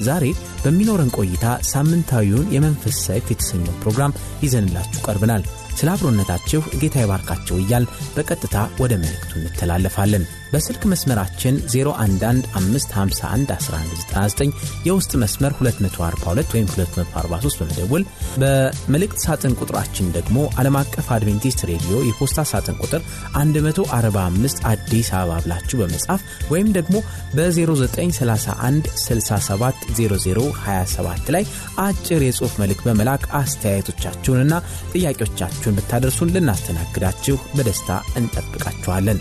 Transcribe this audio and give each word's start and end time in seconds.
ዛሬ 0.00 0.24
በሚኖረን 0.64 1.14
ቆይታ 1.18 1.44
ሳምንታዊውን 1.70 2.50
የመንፈስ 2.52 2.98
ሰይፍ 3.06 3.26
የተሰኘው 3.30 3.76
ፕሮግራም 3.82 4.16
ይዘንላችሁ 4.42 5.02
ቀርብናል። 5.06 5.44
ስለ 5.80 5.88
አብሮነታችሁ 5.94 6.60
ጌታ 6.80 6.96
ይባርካቸው 7.02 7.56
እያል 7.60 7.84
በቀጥታ 8.16 8.56
ወደ 8.82 8.92
መልእክቱ 9.02 9.32
እንተላለፋለን። 9.40 10.24
በስልክ 10.52 10.82
መስመራችን 10.92 11.54
0115511199 11.72 14.54
የውስጥ 14.86 15.12
መስመር 15.22 15.52
242 15.60 16.54
ወይም 16.54 16.66
243 16.72 17.60
በመደወል 17.60 18.02
በመልእክት 18.42 19.18
ሳጥን 19.24 19.54
ቁጥራችን 19.60 20.06
ደግሞ 20.16 20.36
ዓለም 20.60 20.76
አቀፍ 20.80 21.06
አድቬንቲስት 21.16 21.60
ሬዲዮ 21.70 21.94
የፖስታ 22.08 22.38
ሳጥን 22.52 22.76
ቁጥር 22.84 23.02
145 23.36 24.58
አዲስ 24.72 25.08
አበባ 25.18 25.30
ብላችሁ 25.44 25.76
በመጻፍ 25.82 26.20
ወይም 26.52 26.68
ደግሞ 26.78 26.96
በ0931 27.36 28.90
670027 29.04 31.30
ላይ 31.36 31.44
አጭር 31.84 32.20
የጽሑፍ 32.26 32.54
መልእክት 32.62 32.84
በመላክ 32.88 33.22
አስተያየቶቻችሁንና 33.40 34.52
ጥያቄዎቻችሁን 34.94 35.69
ብታደርሱን 35.76 36.32
ልናስተናግዳችሁ 36.34 37.36
በደስታ 37.56 37.88
እንጠብቃችኋለን። 38.16 39.20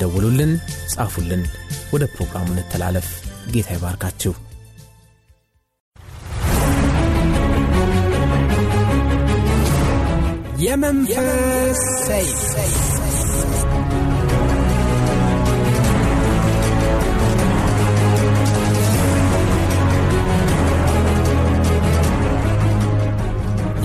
ደውሉልን፣ 0.00 0.52
ጻፉልን። 0.94 1.42
ወደ 1.92 2.04
ፕሮግራሙ 2.14 2.48
እንተላለፍ። 2.54 3.08
ጌታ 3.50 3.70
ይባርካችሁ። 3.76 4.32
የመንፈስ 10.64 11.80
ሰይፍ 12.06 12.93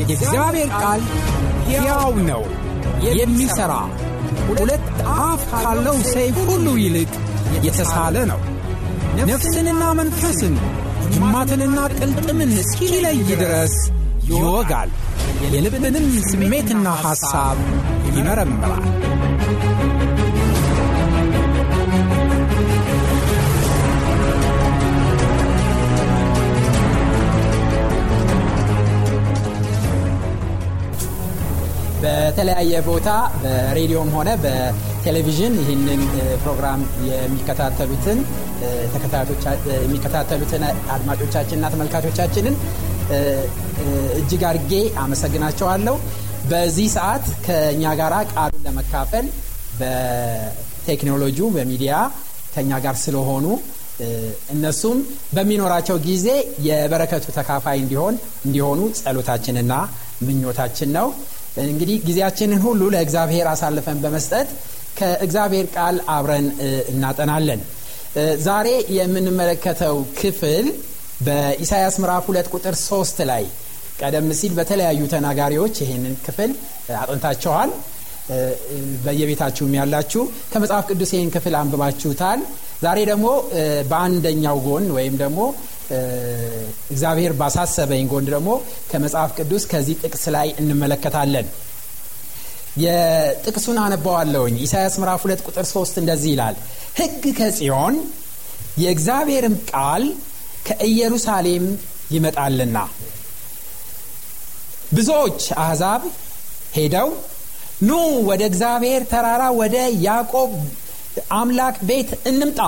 የእግዚአብሔር 0.10 0.70
ቃል 0.80 1.02
ሕያው 1.68 2.14
ነው፣ 2.30 2.44
የሚሠራ 3.18 3.74
ሁለት 4.52 4.86
አፍ 5.20 5.42
ካለው 5.54 5.98
ሰይፍ 6.12 6.38
ሁሉ 6.50 6.68
ይልቅ 6.82 7.12
የተሳለ 7.66 8.16
ነው። 8.32 8.40
ነፍስንና 9.30 9.84
መንፈስን 10.00 10.56
ጅማትንና 11.14 11.80
ቅልጥምን 11.98 12.52
እስኪለይ 12.62 13.20
ድረስ 13.32 13.76
ይወጋል፣ 14.30 14.90
የልብንም 15.46 16.08
ስሜትና 16.30 16.88
ሐሳብ 17.04 17.58
ይመረምራል። 18.10 18.86
በተለያየ 32.02 32.73
ቦታ 32.87 33.10
በሬዲዮም 33.42 34.10
ሆነ 34.15 34.30
በቴሌቪዥን 34.43 35.54
ይህንን 35.61 36.02
ፕሮግራም 36.43 36.82
የሚከታተሉትን 37.10 38.20
የሚከታተሉትን 39.80 40.64
አድማጮቻችንና 40.95 41.65
ተመልካቾቻችንን 41.73 42.55
እጅግ 44.20 44.43
አድርጌ 44.49 44.73
አመሰግናቸዋለሁ። 45.04 45.95
በዚህ 46.52 46.88
ሰዓት 46.95 47.26
ከእኛ 47.45 47.83
ጋር 47.99 48.14
ቃሉን 48.33 48.64
ለመካፈል 48.67 49.26
በቴክኖሎጂው 49.80 51.49
በሚዲያ 51.55 51.93
ከእኛ 52.54 52.71
ጋር 52.86 52.95
ስለሆኑ 53.04 53.45
እነሱም 54.54 54.98
በሚኖራቸው 55.36 55.98
ጊዜ 56.05 56.27
የበረከቱ 56.67 57.26
ተካፋይ 57.38 57.77
እንዲሆን 57.82 58.15
እንዲሆኑ 58.45 58.80
ጸሎታችንና 58.99 59.73
ምኞታችን 60.27 60.89
ነው። 60.98 61.08
እንግዲህ 61.65 61.98
ጊዜያችንን 62.08 62.61
ሁሉ 62.65 62.82
ለእግዚአብሔር 62.93 63.48
አሳልፈን 63.52 63.99
በመስጠት 64.04 64.49
ከእግዚአብሔር 64.98 65.67
ቃል 65.76 65.98
አብረን 66.15 66.48
እናጠናለን። 66.92 67.61
ዛሬ 68.43 68.67
የምንመለከተው 68.98 69.98
ክፍል 70.20 70.67
በኢሳያስ 71.26 71.95
ምዕራፍ 72.02 72.26
ሁለት 72.30 72.48
ቁጥር 72.54 72.76
ሶስት 72.83 73.17
ላይ 73.30 73.43
ቀደም 74.02 74.27
ሲል 74.39 74.54
በተለያዩ 74.58 75.02
ተናጋሪዎች 75.14 75.76
ይህንን 75.83 76.14
ክፍል 76.26 76.52
አጥንታችኋል። 76.99 77.71
በየቤታችሁም 79.05 79.71
ያላችሁ 79.77 80.21
ከመጽሐፍ 80.52 80.83
ቅዱስ 80.89 81.11
ይህን 81.15 81.30
ክፍል 81.36 81.54
አንብባችሁታል። 81.61 82.39
ዛሬ 82.83 82.99
ደግሞ 83.09 83.27
በአንደኛው 83.89 84.58
ጎን 84.65 84.86
ወይም 84.98 85.15
ደግሞ 85.23 85.39
እግዚአብሔር 86.92 87.33
ባሳሰበኝ 87.39 88.04
ጎን 88.11 88.26
ደግሞ 88.30 88.50
ከመጽሐፍ 88.92 89.32
ቅዱስ 89.38 89.64
ከዚህ 89.72 89.95
ጥቅስ 90.04 90.23
ላይ 90.36 90.48
እንመለከታለን። 90.61 91.48
የጥቅሱን 92.83 93.77
አነባዋለሁኝ። 93.83 94.55
ኢሳያስ 94.66 94.95
ምዕራፍ 95.02 95.22
ሁለት 95.26 95.42
ቁጥር 95.48 95.66
ሶስት 95.72 95.95
እንደዚህ 96.02 96.32
ይላል፣ 96.33 96.55
ሕግ 97.00 97.23
ከጽዮን 97.39 97.95
የእግዚአብሔርም 98.77 99.55
ቃል 99.72 100.04
ከኢየሩሳሌም 100.67 101.66
ይመጣልና 102.11 102.77
ብዙዎች 104.92 105.42
አሕዛብ 105.64 106.04
ሄደው 106.76 107.10
ኑ 107.82 107.98
ወደ 108.30 108.42
እግዚአብሔር 108.50 109.02
ተራራ 109.11 109.44
ወደ 109.60 109.76
ያዕቆብ 110.06 110.52
አምላክ 111.38 111.77
ቤት 111.89 112.10
እንምጣ፣ 112.30 112.60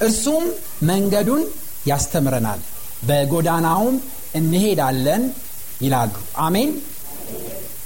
እርሱም 0.00 0.44
መንገዱን 0.82 1.42
ያስተምረናል፣ 1.86 2.60
በጎዳናውም 3.08 3.96
እንሄዳለን 4.34 5.22
ይላሉ። 5.82 6.12
አሜን። 6.44 6.70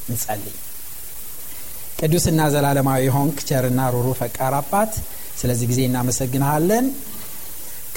እንጸልይ። 0.09 0.55
ቅዱስና 2.01 2.41
ዘላለማዊ 2.55 3.03
ሆንክ 3.17 3.37
ቸርና 3.49 3.81
ሩሩ 3.95 4.09
ፈቃር 4.21 4.55
አባት 4.59 4.93
ስለዚህ 5.41 5.67
ጊዜ 5.71 5.81
እናመሰግንሃለን። 5.89 6.87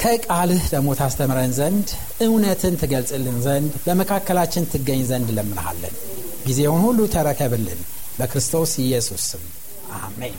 ከቃልህ 0.01 0.63
ደግሞ 0.73 0.89
ታስተምረን 0.99 1.53
ዘንድ 1.59 1.87
እውነትን 2.25 2.75
ትገልጽልን 2.81 3.37
ዘንድ 3.45 3.73
በመካከላችን 3.85 4.69
ትገኝ 4.73 5.01
ዘንድ 5.09 5.29
ለምንሃለን። 5.37 5.95
ጊዜውን 6.47 6.81
ሁሉ 6.85 6.99
ተረከብልን። 7.15 7.81
በክርስቶስ 8.19 8.73
ኢየሱስ 8.83 9.25
ስም 9.31 9.43
አሜን። 9.99 10.37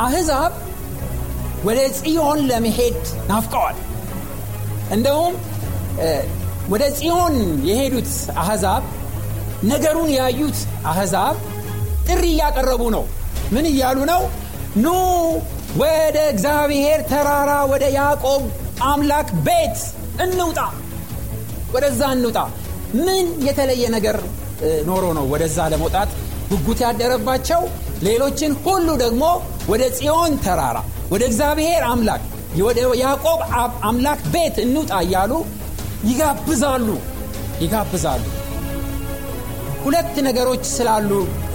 አሕዛብ 0.00 0.52
ወደ 1.64 1.80
ጽዮን 1.96 2.38
ለመሄድ 2.50 2.98
ናፍቀዋል። 3.30 3.78
እንደውም 4.94 5.34
ወደ 6.72 6.84
ጽዮን 6.98 7.34
የሄዱት 7.68 8.10
አሕዛብ 8.42 8.82
ነገሩን 9.70 10.10
ያዩት 10.18 10.58
አሕዛብ 10.90 11.36
ጥሪ 12.08 12.24
እያቀረቡ 12.30 12.82
ነው። 12.96 13.04
ምን 13.54 13.64
እያሉ 13.72 13.98
ነው? 14.12 14.22
ኑ 14.76 14.86
ወደ 15.80 16.18
እግዚአብሔር 16.32 17.00
ተራራ 17.10 17.50
ወደ 17.72 17.84
ያዕቆብ 17.98 18.42
አምላክ 18.90 19.28
ቤት 19.46 19.78
እንውጣ፣ 20.24 20.58
ወደዛ 21.74 22.00
እንውጣ። 22.16 22.38
ምን 22.98 23.26
የተለየ 23.46 23.84
ነገር 23.96 24.16
ኖሮ 24.88 25.04
ነው 25.18 25.24
ወደዛ 25.32 25.58
ለመውጣት 25.72 26.10
ጉጉት 26.50 26.80
ያደረባቸው? 26.86 27.60
ሌሎችን 28.02 28.52
ሁሉ 28.64 28.88
ደግሞ 29.02 29.24
ወደ 29.70 29.82
ጽዮን 29.96 30.34
ተራራ 30.44 30.78
ወደ 31.12 31.22
እግዚአብሔር 31.30 31.82
አምላክ 31.90 32.22
ወደ 32.60 32.80
ያዕቆብ 33.00 33.40
አምላክ 33.88 34.20
ቤት 34.34 34.56
እንውጣ 34.64 34.92
እያሉ 35.04 35.32
ይጋብዛሉ 36.08 36.88
ይጋብዛሉ። 37.62 38.24
ሁለት 39.84 40.14
ነገሮች 40.26 40.62
ስላሉ 40.76 41.10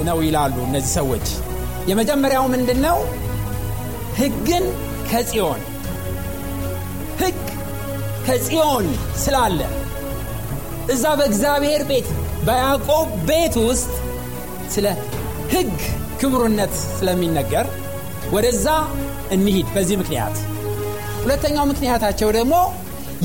ነው 0.08 0.20
ይላሉ 0.26 0.56
እነዚህ 0.68 0.92
ሰዎች። 1.00 1.28
የመጀመሪያው 1.90 2.46
ምንድን 2.54 2.80
ነው? 2.86 2.98
ሕግን 4.20 4.66
ከጽዮን 5.10 5.62
ሕግ 7.22 7.42
ከጽዮን 8.28 8.86
ስላለ 9.24 9.60
እዛ 10.94 11.06
በእግዚአብሔር 11.20 11.82
ቤት 11.90 12.08
በያዕቆብ 12.48 13.10
ቤት 13.30 13.56
ውስጥ 13.68 13.92
ስለ 14.74 14.88
ሕግ 15.54 15.74
ክብሩነት 16.20 16.74
ስለሚነገር 16.92 17.68
ወደዛ 18.34 18.68
እንሂድ። 19.32 19.68
በዚህ 19.76 19.98
ምክንያት 20.02 20.36
ሁለተኛው 21.24 21.66
ምክንያታቸው 21.72 22.30
ደግሞ 22.38 22.56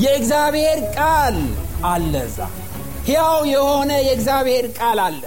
የእግዚአብሔር 0.03 0.79
ቃል 0.95 1.37
አለ። 1.89 2.13
እዛ 2.27 2.39
ሕያው 3.07 3.39
የሆነ 3.51 3.91
የእግዚአብሔር 4.07 4.65
ቃል 4.77 4.99
አለ። 5.05 5.21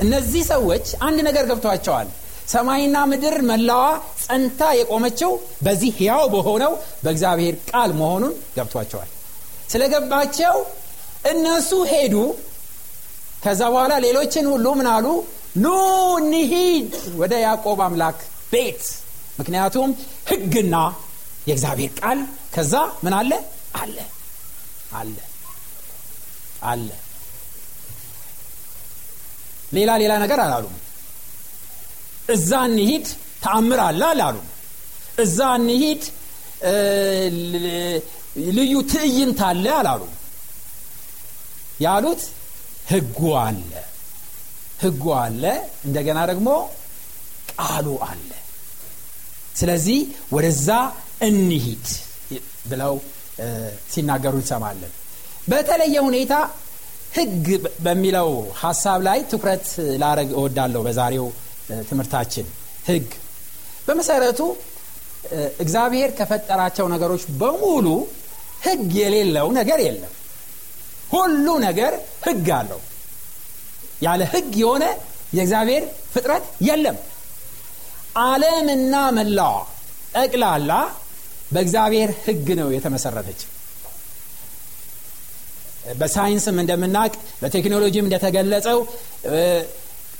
እነዚህ 0.00 0.42
ሰዎች 0.50 0.86
አንድ 1.06 1.18
ነገር 1.28 1.44
ገብቷቸዋል። 1.50 2.08
ሰማይና 2.48 2.98
ምድር 3.10 3.36
መላዋ 3.50 3.82
ጸንታ 4.22 4.70
የቆመችው 4.78 5.32
በዚህ 5.64 5.90
ሕያው 5.98 6.24
በሆነው 6.32 6.72
በእግዚአብሔር 7.04 7.56
ቃል 7.70 7.90
መሆኑን 8.00 8.32
ገብቷቸዋል። 8.56 9.10
ስለገባቸው 9.72 10.56
እነሱ 11.30 11.70
ሄዱ። 11.92 12.14
ከዛ 13.40 13.60
በኋላ 13.72 13.92
ሌሎችን 14.04 14.46
ሁሉ 14.52 14.66
ምን 14.78 14.88
አሉ? 14.94 15.06
ኑ 15.56 15.66
እንሂድ 16.20 16.90
ወደ 17.20 17.32
ያዕቆብ 17.44 17.78
አምላክ 17.86 18.18
ቤት። 18.52 18.82
ምክንያቱም 19.38 19.90
ሕግና 20.30 20.74
የእግዚአብሔር 21.48 21.92
ቃል 22.00 22.18
ከዛ 22.54 22.74
ምን 23.04 23.14
አለ 23.18 23.32
አለ 23.80 23.96
አለ 24.98 25.16
አለ። 26.70 26.88
ሌላ 29.76 29.90
ሌላ 30.02 30.12
ነገር 30.22 30.40
አላሉም። 30.44 30.76
እዛ 32.34 32.50
እንሂድ 32.68 33.06
ተአምር 33.44 33.80
አለ 33.86 34.02
አላሉም። 34.12 34.48
እዛ 35.24 35.38
እንሂድ 35.60 36.02
ልዩ 38.56 38.72
ትዕይንት 38.92 39.40
አለ 39.48 39.64
አላሉም። 39.78 40.12
ያሉት 41.84 42.22
ህጉ 42.90 43.18
አለ። 43.42 43.72
ህጉ 44.82 45.04
አለ 45.22 45.42
እንደገና 45.86 46.18
ደግሞ 46.30 46.48
ቃሉ 47.54 47.86
አለ። 48.08 48.30
ስለዚህ 49.56 49.98
ወደዛ 50.34 50.68
እንሂድ 51.28 51.86
ብለው 52.70 52.94
ሲናገሩ 53.92 54.34
እንሰማለን። 54.40 54.92
በተለየ 55.48 55.96
ሁኔታ 56.08 56.34
ህግ 57.16 57.46
በሚለው 57.84 58.28
ሀሳብ 58.60 59.00
ላይ 59.08 59.18
ትኩረት 59.30 59.66
ላረግ 60.02 60.30
እወዳለሁ 60.36 60.80
በዛሬው 60.86 61.26
ትምህርታችን። 61.88 62.46
ህግ 62.88 63.08
በመሰረቱ 63.86 64.40
እግዚአብሔር 65.64 66.10
ከፈጠራቸው 66.18 66.86
ነገሮች 66.94 67.22
በሙሉ 67.40 67.86
ህግ 68.66 68.90
የሌለው 69.00 69.48
ነገር 69.58 69.80
የለም 69.86 70.14
ሁሉ 71.10 71.46
ነገር 71.64 71.92
ህግ 72.26 72.48
አለው። 72.56 72.80
ያለ 74.02 74.22
ህግ 74.32 74.52
የሆነ 74.60 74.84
የእግዚአብሔር 75.36 75.84
ፍጥረት 76.12 76.44
የለም። 76.66 76.96
ዓለምና 78.22 78.94
መላዋ 79.16 79.56
ጠቅላላ 80.14 80.70
በእግዚአብሔር 81.52 82.10
ህግ 82.24 82.48
ነው 82.60 82.68
የተመሰረተች። 82.74 83.40
በሳይንስም 86.00 86.56
እንደምናቅ 86.62 87.12
በቴክኖሎጂም 87.40 88.06
እንደተገለጸው 88.06 88.78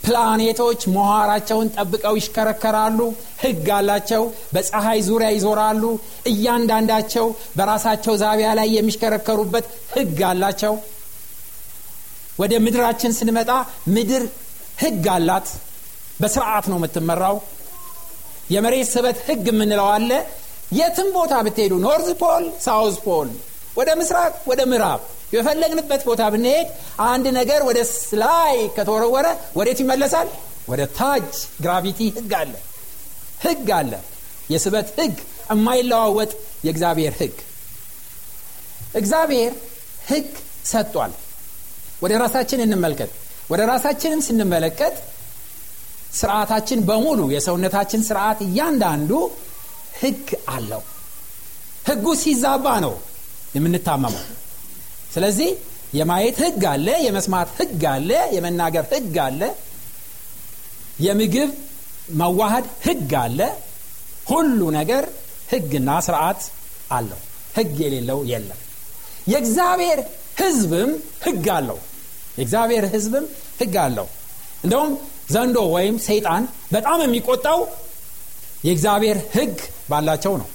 ፕላኔቶች 0.04 0.80
ምህዋራቸውን 0.94 1.68
ጠብቀው 1.74 2.14
ይሽከረከራሉ 2.18 2.98
ህግ 3.42 3.66
አላቸው 3.76 4.22
በፀሐይ 4.54 5.00
ዙሪያ 5.08 5.28
ይዞራሉ። 5.34 5.82
እያንዳንዳቸው 6.30 7.26
በራሳቸው 7.58 8.14
ዛቢያ 8.22 8.50
ላይ 8.58 8.68
የሚሽከረከሩበት 8.76 9.66
ህግ 9.96 10.18
አላቸው። 10.30 10.74
ወደ 12.40 12.52
ምድራችን 12.64 13.16
ስንመጣ 13.18 13.50
ምድር 13.94 14.24
ህግ 14.82 15.06
አላት። 15.14 15.48
በስርዓት 16.20 16.66
ነው 16.70 16.78
የምትመራው። 16.80 17.36
የመሬት 18.50 18.88
ስበት 18.92 19.18
ህግ 19.26 19.44
የምንለው 19.50 19.88
አለ። 19.94 20.10
የትም 20.78 21.08
ቦታ 21.16 21.34
ብትሄዱ 21.46 21.74
North 21.84 22.08
Pole 22.20 22.44
South 22.64 22.96
Pole 23.06 23.28
ወደ 23.78 23.90
ምስራቅ 24.00 24.34
ወደ 24.50 24.60
ምዕራብ 24.70 25.00
የፈለግንበት 25.32 26.02
ቦታ 26.08 26.22
ብንሄድ 26.32 26.68
አንድ 27.06 27.26
ነገር 27.38 27.60
ወደ 27.68 27.80
ላይ 28.22 28.56
ከተወረወረ 28.76 29.26
ወዴት 29.56 29.78
ይመለሳል? 29.82 30.28
ወደ 30.68 30.82
ታች 30.98 31.30
ግራቪቲ 31.62 32.00
ህግ 32.16 32.32
አለ። 32.40 32.54
ህግ 33.44 33.68
አለ። 33.78 33.92
የስበት 34.50 34.88
ህግ 34.98 35.14
የማይለዋወጥ 35.50 36.30
የእግዚአብሔር 36.66 37.14
ህግ። 37.20 37.36
እግዚአብሔር 38.94 39.52
ህግ 40.08 40.28
ሰጥቷል። 40.66 41.12
ወደ 42.02 42.12
ራሳችን 42.22 42.62
እንመልከት። 42.66 43.10
ወደ 43.50 43.60
ራሳችንም 43.72 44.20
ስንመለከት 44.26 44.96
ስርዓታችን 46.14 46.80
በሙሉ 46.84 47.20
የሰውነታችን 47.34 48.00
ስርዓት 48.08 48.38
እያንዳንዱ 48.46 49.10
ህግ 50.00 50.26
አለው። 50.48 50.82
ህጉ 51.86 52.06
ሲዛባ 52.22 52.66
ነው 52.84 52.94
የምንታመመው 53.54 54.24
ስለዚህ 55.14 55.50
የማየት 55.98 56.36
ህግ 56.42 56.62
አለ 56.72 56.88
የመስማት 57.04 57.48
ህግ 57.58 57.82
አለ 57.92 58.10
የመናገር 58.34 58.84
ህግ 58.92 59.16
አለ 59.24 59.40
የምግብ 61.06 61.50
መዋሃድ 62.20 62.66
ህግ 62.86 63.12
አለ። 63.22 63.40
ሁሉ 64.30 64.60
ነገር 64.76 65.04
ህግና 65.52 65.90
ስርዓት 66.06 66.40
አለው። 66.90 67.20
ህግ 67.56 67.76
የሌለው 67.84 68.18
የለም። 68.30 68.60
የእግዚአብሔር 69.26 70.00
ህዝብም 70.40 70.90
ህግ 71.24 71.46
አለው። 71.56 71.78
የእግዚአብሔር 72.38 72.84
ህዝብም 72.94 73.24
ህግ 73.60 73.74
አለው። 73.84 74.06
እንደውም 74.64 74.92
ዘንዶ 75.30 75.58
ወይም 75.74 75.96
ሰይጣን 76.06 76.44
በጣም 76.72 76.98
የሚቆጣው 77.04 77.58
የእግዚአብሔር 78.64 79.18
ህግ 79.34 79.56
ባላቸው 79.90 80.34
ነው 80.40 80.48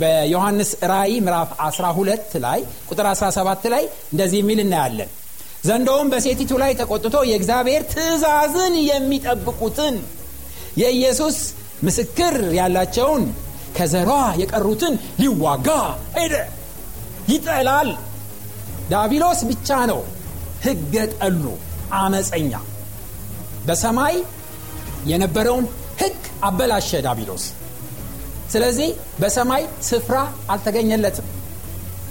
በዮሐንስ 0.00 0.70
ራእይ 0.90 1.14
ምዕራፍ 1.20 1.50
12 1.64 2.36
ላይ 2.44 2.60
ቁጥር 2.90 3.06
17 3.10 3.66
ላይ 3.74 3.84
እንደዚህ 4.12 4.38
የሚል 4.42 4.60
እናያለን። 4.64 5.10
ዘንዶውም 5.64 6.08
በሴቲቱ 6.12 6.52
ላይ 6.62 6.72
ተቆጥቶ 6.78 7.16
የእግዚአብሔር 7.28 7.82
ትእዛዝን 7.92 8.74
የሚጠብቁትን 8.88 9.96
የኢየሱስ 10.82 11.36
ምስክር 11.82 12.36
ያላቸውን 12.58 13.24
ከዘሯ 13.76 14.10
የቀሩትን 14.40 14.94
ሊዋጋ 15.20 15.68
ሄደ። 16.16 16.34
ይጠላል 17.28 17.90
ዳቢሎስ 18.90 19.40
ብቻ 19.50 19.78
ነው። 19.90 20.00
ህገ 20.64 20.94
ጠሉ 21.14 21.44
አመፀኛ። 21.98 22.52
በሰማይ 23.66 24.16
የነበረውን 25.10 25.66
ህግ 26.02 26.18
አበላሸ 26.48 27.00
ዳቢሎስ 27.06 27.44
ስለዚህ 28.52 28.88
በሰማይ 29.20 29.62
ስፍራ 29.82 30.16
አልተገኘለትም። 30.50 31.26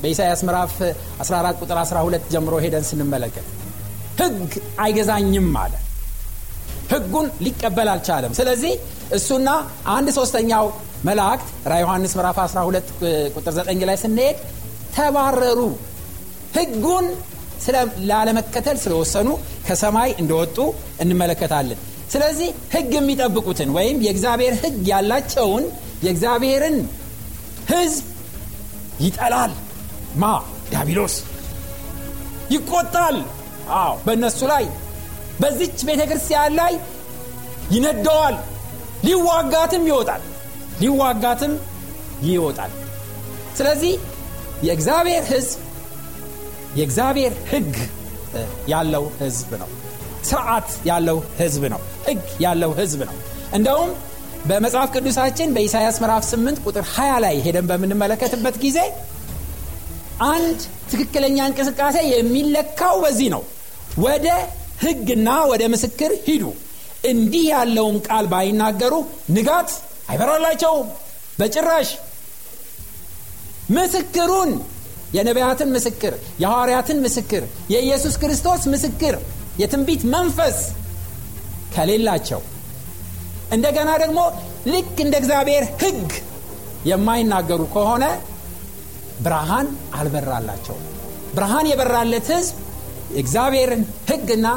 በኢሳያስ 0.02 0.42
ምዕራፍ 0.48 0.76
14 1.22 1.60
ቁጥር 1.64 1.78
12 1.82 2.30
ጀምሮ 2.32 2.54
ሄደን 2.64 2.86
ስንመለከት 2.90 3.48
ህግ 4.22 4.52
አይገዛኝም 4.80 5.52
አለ። 5.58 5.74
ህጉን 6.92 7.28
ሊቀበል 7.42 7.90
አልቻለም። 7.90 8.34
ስለዚህ 8.34 8.74
እሱና 9.12 9.50
አንድ 9.88 10.10
ሶስተኛው 10.18 10.66
መላእክት 11.06 11.48
ራ 11.68 11.76
ዮሐንስ 11.80 12.14
ምዕራፍ 12.18 12.38
12 12.44 12.90
ቁጥር 13.36 13.54
9 13.60 13.86
ላይ 13.90 13.98
ስንሄድ 13.98 14.38
ተባረሩ። 14.96 15.60
ህጉን 16.58 17.06
ላለመከተል 18.10 18.78
ስለወሰኑ 18.78 19.28
ከሰማይ 19.68 20.10
እንደወጡ 20.20 20.58
እንመለከታለን። 21.00 21.80
ስለዚህ 22.12 22.50
ህግ 22.74 22.92
የሚጠብቁትን 22.98 23.70
ወይም 23.78 23.98
የእግዚአብሔር 24.06 24.54
ህግ 24.64 24.80
ያላቸውን 24.88 25.66
የእግዚአብሔርን 26.04 26.78
ህዝብ 27.70 28.06
ይጠላል። 29.00 29.52
ማ? 30.16 30.26
ዳቢሎስ 30.72 31.16
ይቆጣል። 32.52 33.18
አዎ። 33.76 33.94
በእነሱ 34.06 34.40
ላይ 34.52 34.64
በዚች 35.40 35.80
ቤተ 35.88 36.02
ክርስቲያን 36.10 36.54
ላይ 36.54 36.74
ይነደዋል። 37.72 38.36
ሊዋጋትም 39.06 39.84
ይወጣል። 39.88 40.24
ሊዋጋትም 40.82 41.54
ይወጣል። 42.28 42.72
ስለዚህ 43.58 43.94
የእግዚአብሔር 44.64 45.24
ህዝብ 45.32 45.60
የእግዚአብሔር 46.76 47.34
ህግ 47.52 47.74
ያለው 48.68 49.06
ህዝብ 49.20 49.50
ነው። 49.62 49.70
ስርዓት 50.24 50.70
ያለው 50.86 51.18
ህዝብ 51.40 51.64
ነው። 51.74 51.82
ህግ 52.08 52.22
ያለው 52.40 52.72
ህዝብ 52.72 53.00
ነው። 53.04 53.16
እንደውም 53.54 53.92
በመጽሐፍ 54.50 54.90
ቅዱሳችን 54.96 55.54
በኢሳያስ 55.56 55.98
ምዕራፍ 56.02 56.24
8 56.28 56.62
ቁጥር 56.66 56.86
20 56.92 57.18
ላይ 57.24 57.36
ሄደን 57.46 57.66
በምንመለከትበት 57.70 58.56
ጊዜ 58.64 58.80
አንድ 60.30 60.60
ትክክለኛ 60.92 61.38
እንቅስቃሴ 61.50 61.98
የሚለካው 62.12 62.96
በዚህ 63.04 63.30
ነው። 63.36 63.44
ወደ 64.06 64.28
ህግና 64.84 65.30
ወደ 65.52 65.64
ምስክር 65.74 66.12
ሂዱ። 66.28 66.44
እንዲህ 67.12 67.46
ያለውን 67.52 67.98
ቃል 68.08 68.26
ባይናገሩ 68.34 68.94
ንጋት 69.36 69.70
አይበራላቸውም። 70.10 70.90
በጭራሽ 71.40 71.90
ምስክሩን 73.76 74.52
የነቢያትን 75.18 75.70
ምስክር 75.76 76.14
የሐዋርያትን 76.42 77.00
ምስክር 77.06 77.44
የኢየሱስ 77.74 78.16
ክርስቶስ 78.22 78.64
ምስክር 78.74 79.16
የትንቢት 79.62 80.04
መንፈስ 80.14 80.58
ከሌላቸው 81.76 82.42
እንደገና 83.52 83.92
ደግሞ 84.04 84.20
ልክ 84.72 84.98
እንደ 85.06 85.16
እግዚአብሔር 85.22 85.64
ሕግ 85.82 86.10
የማይናገሩ 86.90 87.62
ከሆነ 87.74 88.06
ብርሃን 89.26 89.68
አልበራላቸው 89.98 90.78
ብርሃን 91.36 91.68
የበራለት 91.72 92.28
ሕዝብ 92.34 92.56
የእግዚአብሔርን 93.16 93.82
ሕግና 94.10 94.48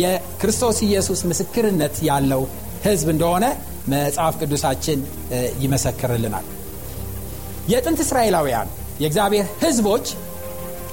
የክርስቶስ 0.00 0.78
ኢየሱስ 0.86 1.20
ምስክርነት 1.30 1.96
ያለው 2.08 2.42
ሕዝብ 2.84 3.08
እንደሆነ 3.14 3.46
መጽሐፍ 3.88 4.34
ቅዱሳችን 4.40 4.98
ይመሰክርልናል። 5.60 6.46
የጥንት 7.68 8.00
እስራኤላውያን 8.04 8.68
የእግዚአብሔር 9.00 9.46
ሕዝቦች 9.62 10.06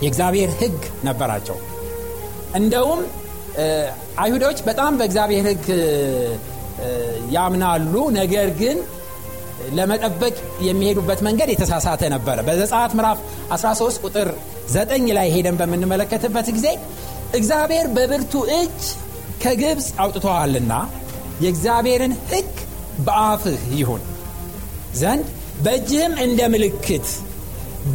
የእግዚአብሔር 0.04 0.52
ሕግ 0.60 0.78
ነበራቸው። 1.04 1.58
እንደውም 2.56 3.02
አይሁዶች 4.18 4.60
በጣም 4.68 4.98
በእግዚአብሔር 5.00 5.46
ሕግ 5.50 5.66
ያምናሉ። 7.36 7.94
ነገር 8.18 8.50
ግን 8.62 8.78
ለመጠበቅ 9.78 10.36
የሚሄዱበት 10.66 11.20
መንገድ 11.28 11.50
የተሳሳተ 11.52 12.02
ነበረ። 12.14 12.38
በዘጸአት 12.48 12.92
ምዕራፍ 12.98 13.20
13 13.54 14.04
ቁጥር 14.06 14.30
9 14.74 15.10
ላይ 15.18 15.28
ሄደን 15.36 15.56
በምንመለከትበት 15.62 16.48
ጊዜ 16.58 16.68
እግዚአብሔር 17.34 17.88
በብርቱ 17.96 18.34
እጅ 18.58 18.82
ከግብፅ 19.44 19.88
አውጥቶሃልና 20.04 20.74
የእግዚአብሔርን 21.44 22.14
ሕግ 22.32 22.54
በአፍህ 23.08 23.64
ይሁን 23.80 24.04
ዘንድ 25.02 25.26
በእጅህም 25.66 26.14
እንደ 26.26 26.42
ምልክት 26.54 27.08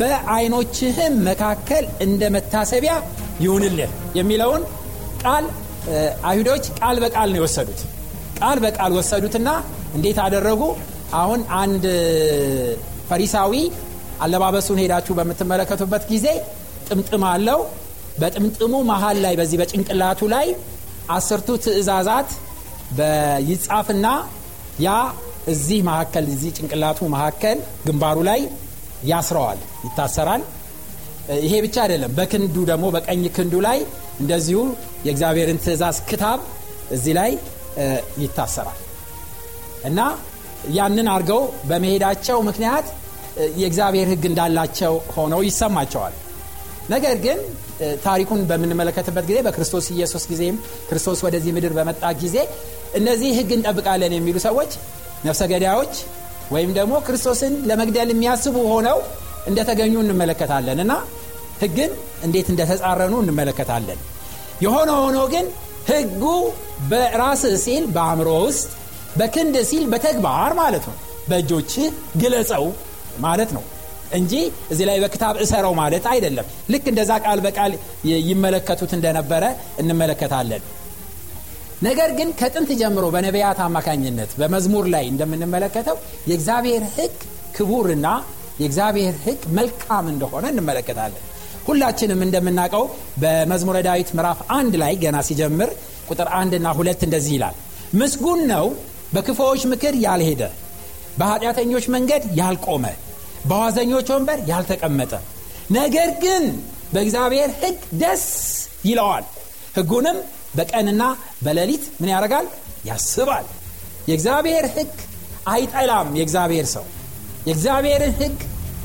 በዓይኖችህም 0.00 1.14
መካከል 1.26 1.84
እንደ 2.00 2.22
መታሰቢያ 2.36 2.92
ይሁንልህ 3.40 3.90
የሚለውን 4.18 4.62
ቃል 5.22 5.44
አይሁዶች 6.24 6.64
ቃል 6.78 6.96
በቃል 7.04 7.28
ነው 7.32 7.38
የወሰዱት። 7.40 7.80
ቃል 8.42 8.58
በቃል 8.64 8.92
ወሰዱትና 8.96 9.48
እንዴት 9.96 10.18
አደረጉ? 10.24 10.62
አሁን 11.14 11.40
አንድ 11.60 11.84
ፈሪሳዊ 13.08 13.52
አለባበሱን 14.24 14.78
ሄዳችሁ 14.82 15.12
በምትመለከቱበት 15.18 16.02
ጊዜ 16.12 16.26
ጥምጥም 16.88 17.24
አለው። 17.30 17.60
በጥምጥሙ 18.20 18.74
መሃል 18.90 19.18
ላይ 19.24 19.34
በዚህ 19.40 19.58
በጭንቅላቱ 19.60 20.20
ላይ 20.34 20.46
አስርቱ 21.10 21.48
ትእዛዛት 21.64 22.30
ይጻፍና 23.48 24.06
ያ 24.80 24.90
እዚህ 25.52 25.78
መካከል 25.88 26.24
እዚህ 26.32 26.50
ጭንቅላቱ 26.58 27.00
መካከል 27.14 27.58
ግንባሩ 27.86 28.18
ላይ 28.28 28.40
ያስረዋል፣ 29.10 29.58
ይታሰራል። 29.86 30.42
ይሄ 31.42 31.54
ብቻ 31.64 31.76
አይደለም። 31.84 32.12
በክንዱ 32.18 32.56
ደግሞ 32.70 32.86
በቀኝ 32.94 33.22
ክንዱ 33.36 33.54
ላይ 33.66 33.78
እንደዚሁ 34.22 34.60
የእግዚአብሔርን 35.06 35.58
ትእዛዝ 35.64 35.98
ክታብ 36.08 36.40
እዚህ 36.96 37.14
ላይ 37.18 37.32
ይታሰራል 38.22 38.78
እና 39.84 40.00
ያንን 40.70 41.06
አድርገው 41.12 41.40
በመሄዳቸው 41.68 42.38
ምክንያት 42.48 42.86
የእግዚአብሔር 43.60 44.06
ሕግ 44.12 44.24
እንዳላቸው 44.30 44.94
ሆነው 45.14 45.40
ይሰማቸዋል። 45.46 46.14
ነገር 46.88 47.16
ግን 47.24 47.38
ታሪኩን 48.04 48.40
በምንመለከትበት 48.48 49.24
ጊዜ 49.28 49.38
በክርስቶስ 49.46 49.86
ኢየሱስ 49.94 50.24
ጊዜም 50.30 50.56
ክርስቶስ 50.88 51.20
ወደዚህ 51.26 51.52
ምድር 51.56 51.72
በመጣ 51.78 52.02
ጊዜ 52.22 52.36
እነዚህ 52.98 53.30
ሕግ 53.38 53.50
እንጠብቃለን 53.56 54.12
የሚሉ 54.16 54.36
ሰዎች 54.46 54.72
ነፍሰ 55.26 55.42
ገዳዮች 55.52 55.94
ወይም 56.52 56.70
ደግሞ 56.78 56.94
ክርስቶስን 57.06 57.52
ለመግደል 57.68 58.08
የሚያስቡ 58.12 58.56
ሆነው 58.72 58.98
እንደተገኙ 59.46 59.94
እንመለከታለን 60.02 60.78
እና 60.84 60.92
ሕግን 61.62 61.90
እንዴት 62.26 62.48
እንደተጻረኑ 62.52 63.14
እንመለከታለን። 63.22 64.00
የሆነ 64.64 64.90
ሆኖ 65.00 65.18
ግን 65.32 65.46
ሕጉ 65.88 66.22
በራስ 66.90 67.42
ሲል 67.64 67.84
በአእምሮ 67.94 68.30
ውስጥ 68.44 68.66
በክንድ 69.16 69.56
ሲል 69.70 69.84
በተግባር 69.92 70.52
ማለት 70.58 70.84
ነው። 70.90 70.96
በእጆችህ 71.28 71.88
ግለጸው 72.20 72.64
ማለት 73.20 73.50
ነው 73.56 73.64
እንጂ 74.12 74.32
እዚህ 74.72 74.84
ላይ 74.88 74.98
በክታብ 75.02 75.34
እሰረው 75.44 75.74
ማለት 75.78 76.04
አይደለም። 76.10 76.46
ልክ 76.72 76.84
እንደዛ 76.90 77.12
ቃል 77.24 77.40
በቃል 77.46 77.72
ይመለከቱት 78.28 78.92
እንደነበረ 78.96 79.44
እንመለከታለን። 79.82 80.62
ነገር 81.82 82.10
ግን 82.18 82.28
ከጥንት 82.40 82.70
ጀምሮ 82.80 83.04
በነቢያት 83.14 83.60
አማካኝነት 83.64 84.32
በመዝሙር 84.40 84.86
ላይ 84.94 85.04
እንደምንመለከተው 85.12 85.96
የእግዚአብሔር 86.30 86.84
ሕግ 86.96 87.14
ክቡርና 87.56 88.06
የእግዚአብሔር 88.60 89.14
ሕግ 89.24 89.42
መልካም 89.58 90.06
እንደሆነ 90.12 90.44
እንመለከታለን። 90.52 91.22
ሁላችንም 91.66 92.20
እንደምናውቀው 92.26 92.84
በመዝሙረ 93.22 93.78
ዳዊት 93.86 94.10
ምዕራፍ 94.16 94.40
አንድ 94.56 94.74
ላይ 94.82 94.92
ገና 95.02 95.16
ሲጀምር 95.28 95.70
ቁጥር 96.08 96.28
አንድና 96.38 96.68
ሁለት 96.78 97.00
እንደዚህ 97.06 97.34
ይላል። 97.36 97.56
ምስጉን 98.00 98.40
ነው 98.52 98.66
በክፉዎች 99.12 99.62
ምክር 99.72 99.94
ያልሄደ 100.04 100.42
በኃጢአተኞች 101.18 101.86
መንገድ 101.94 102.22
ያልቆመ 102.38 102.84
በዋዘኞች 103.48 104.08
ወንበር 104.12 104.38
ያልተቀመጠ 104.50 105.12
ነገር 105.76 106.10
ግን 106.22 106.44
በእግዚአብሔር 106.92 107.50
ሕግ 107.60 107.78
ደስ 108.00 108.24
ይለዋል። 108.84 109.24
ሕጉንም 109.76 110.18
በቀንና 110.56 111.02
በሌሊት 111.44 111.84
ምን 112.00 112.10
ያደርጋል? 112.12 112.46
ያስባል። 112.84 113.46
የእግዚአብሔር 114.08 114.64
ሕግ 114.74 114.92
አይጠላም 115.48 116.08
የእግዚአብሔር 116.18 116.66
ሰው። 116.74 116.84
የእግዚአብሔርን 117.46 118.12
ሕግ 118.20 118.36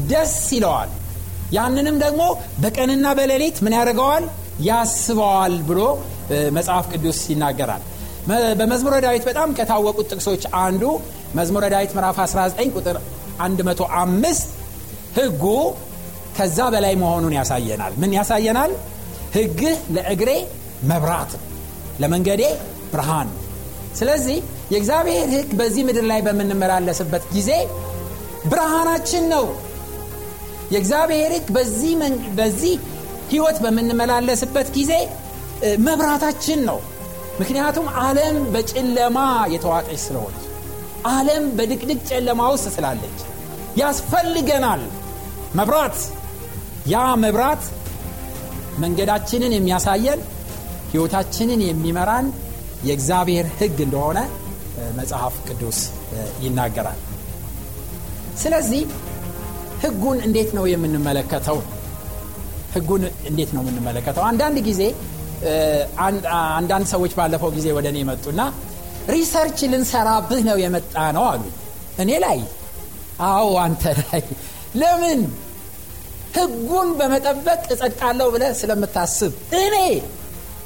ደስ 0.10 0.36
ይለዋል 0.56 0.92
ያንንም 1.56 1.98
ደግሞ 2.04 2.22
በቀንና 2.64 3.08
በሌሊት 3.18 3.58
ምን 3.66 3.74
ያደርገዋል? 3.78 4.24
ያስበዋል 4.68 5.54
ብሎ 5.68 5.80
መጽሐፍ 6.58 6.86
ቅዱስ 6.94 7.20
ይናገራል። 7.32 7.84
በመዝሙረ 8.60 8.96
ዳዊት 9.06 9.24
በጣም 9.30 9.50
ከታወቁት 9.58 10.08
ጥቅሶች 10.12 10.44
አንዱ 10.62 10.84
መዝሙረ 11.38 11.66
ዳዊት 11.74 11.92
ምዕራፍ 11.98 12.18
19 12.24 12.72
ቁጥር 12.78 12.98
105 13.40 14.48
ህጉ 15.18 15.44
ከዛ 16.38 16.60
በላይ 16.74 16.94
መሆኑን 17.04 17.34
ያሳየናል። 17.38 17.94
ምን 18.02 18.12
ያሳየናል? 18.18 18.72
ህግህ 19.36 19.78
ለእግሬ 19.96 20.32
መብራት 20.84 21.32
ለመንገዴ 22.02 22.44
ብርሃን 22.92 23.30
ስለዚህ 23.98 24.38
የእግዚአብሔር 24.74 25.28
ህግ 25.34 25.50
በዚህ 25.60 25.84
ምድር 25.88 26.06
ላይ 26.12 26.20
በምንመላለስበት 26.22 27.24
ጊዜ 27.34 27.50
ብርሃናችን 28.52 29.24
ነው 29.34 29.46
የእግዚአብሔር 30.72 31.32
ህግ 31.36 31.48
በዚህ 32.38 32.74
ህይወት 33.32 33.58
በምንመላለስበት 33.64 34.68
ጊዜ 34.78 34.94
መብራታችን 35.86 36.60
ነው። 36.70 36.80
ምክንያቱም 37.40 37.88
ዓለም 38.02 38.38
በጨለማ 38.54 39.18
የተዋጠች 39.54 40.00
ስለሆነች 40.06 40.44
ዓለም 41.10 41.44
በድቅድቅ 41.58 42.00
ጨለማ 42.10 42.42
ውስጥ 42.54 42.68
ስላለች 42.76 43.18
ያስፈልገናል። 43.82 44.82
መብራት 45.56 45.98
ያ 46.88 47.04
መብራት 47.24 47.64
መንገዳችንን 48.80 49.54
የሚያሳየን 49.56 50.20
ህይወታችንን 50.92 51.62
የሚመራን 51.66 52.28
የእግዚአብሔር 52.88 53.46
ህግ 53.60 53.78
እንደሆነ 53.86 54.20
መጽሐፍ 54.98 55.36
ቅዱስ 55.48 55.80
ይናገራል። 56.44 57.00
ስለዚህ 58.42 58.82
ህጉን 59.84 60.18
እንዴት 60.28 60.50
ነው 60.58 60.66
የምንመለከተው? 60.72 61.58
ህጉን 62.76 63.02
እንዴት 63.30 63.52
ነው 63.56 63.62
የምንመለከተው? 63.64 64.24
አንዳንድ 64.30 64.58
ጊዜ 64.68 64.82
አንዳንድ 66.58 66.86
ሰዎች 66.94 67.12
ባለፈው 67.18 67.50
ጊዜ 67.58 67.68
ወደ 67.78 67.88
እኔ 67.94 67.98
መጡና 68.10 68.40
research 69.14 69.60
ልንሰራብህ 69.72 70.42
ነው 70.48 70.58
የመጣነው 70.64 71.26
አሉ። 71.32 71.44
እኔ 72.04 72.10
ላይ? 72.26 72.40
አዎ 73.28 73.50
አንተ 73.66 73.84
ላይ። 74.02 74.24
ለምን? 74.82 75.20
ህጉን 76.38 76.90
በመጠበቅ 77.00 77.62
እጸድቃለሁ 77.74 78.28
ብለ 78.34 78.44
ስለምታስብ። 78.60 79.32
እኔ? 79.62 79.76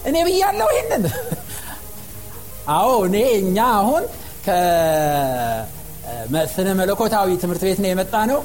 እኔ 0.08 0.15
ብያለሁ 0.27 0.68
ይህንን 0.75 1.03
አዎ 2.75 2.89
እኔ 3.08 3.18
እኛ 3.41 3.58
አሁን 3.77 4.03
ከስነ 6.34 6.68
መለኮታዊ 6.80 7.30
ትምህርት 7.41 7.63
ቤት 7.68 7.80
ነው 7.84 7.89
የመጣ 7.91 8.13
ነው 8.32 8.39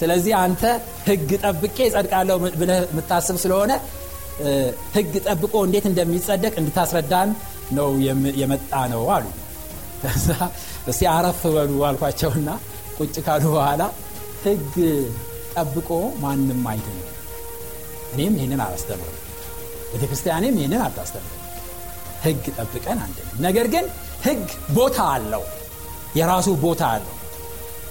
ስለዚህ 0.00 0.32
አንተ 0.42 0.62
ህግ 1.08 1.30
ጠብቄ 1.42 1.78
እጸድቃለሁ 1.88 2.36
ብለ 2.60 2.70
የምታስብ 2.84 3.36
ስለሆነ 3.42 3.72
ህግ 4.96 5.12
ጠብቆ 5.26 5.54
እንዴት 5.66 5.86
እንደሚጸደቅ 5.90 6.54
እንድታስረዳን 6.60 7.30
ነው 7.78 7.88
የመጣ 8.40 8.72
ነው 8.92 9.02
አሉ። 9.16 9.26
እስቲ 10.90 11.02
አረፍ 11.14 11.40
በሉ 11.56 11.72
አልኳቸውና 11.88 12.50
ቁጭ 12.98 13.14
ካሉ 13.26 13.44
በኋላ 13.54 13.82
ህግ 14.44 14.74
ጠብቆ 15.54 15.90
ማንም 16.22 16.62
አይድንም። 16.70 17.06
እኔም 18.12 18.34
ይህንን 18.38 18.60
አላስተምርም። 18.66 19.18
ቤተ 19.92 20.04
ይህንን 20.54 20.82
አታስተምርም። 20.86 21.36
ህግ 22.24 22.44
ጠብቀን 22.58 22.98
አንድንም። 23.04 23.36
ነገር 23.44 23.66
ግን 23.74 23.84
ህግ 24.24 24.42
ቦታ 24.74 24.98
አለው። 25.14 25.44
የራሱ 26.16 26.48
ቦታ 26.62 26.82
አለው። 26.94 27.16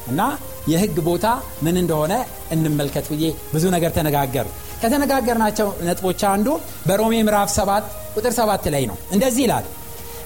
እና 0.08 0.22
የህግ 0.71 0.97
ቦታ 1.07 1.25
ምን 1.65 1.75
እንደሆነ 1.81 2.13
እንመልከት 2.51 3.05
ብዬ 3.11 3.23
ብዙ 3.53 3.65
ነገር 3.75 3.91
ተነጋገሩ 3.97 4.47
ከተነጋገርናቸው 4.81 5.67
ነጥቦች 5.88 6.21
አንዱ 6.31 6.47
በሮሜ 6.88 7.15
ምዕራፍ 7.27 7.49
7 7.55 7.88
ቁጥር 8.15 8.33
7 8.38 8.69
ላይ 8.75 8.83
ነው። 8.91 8.97
እንደዚህ 9.11 9.43
ይላል 9.45 9.65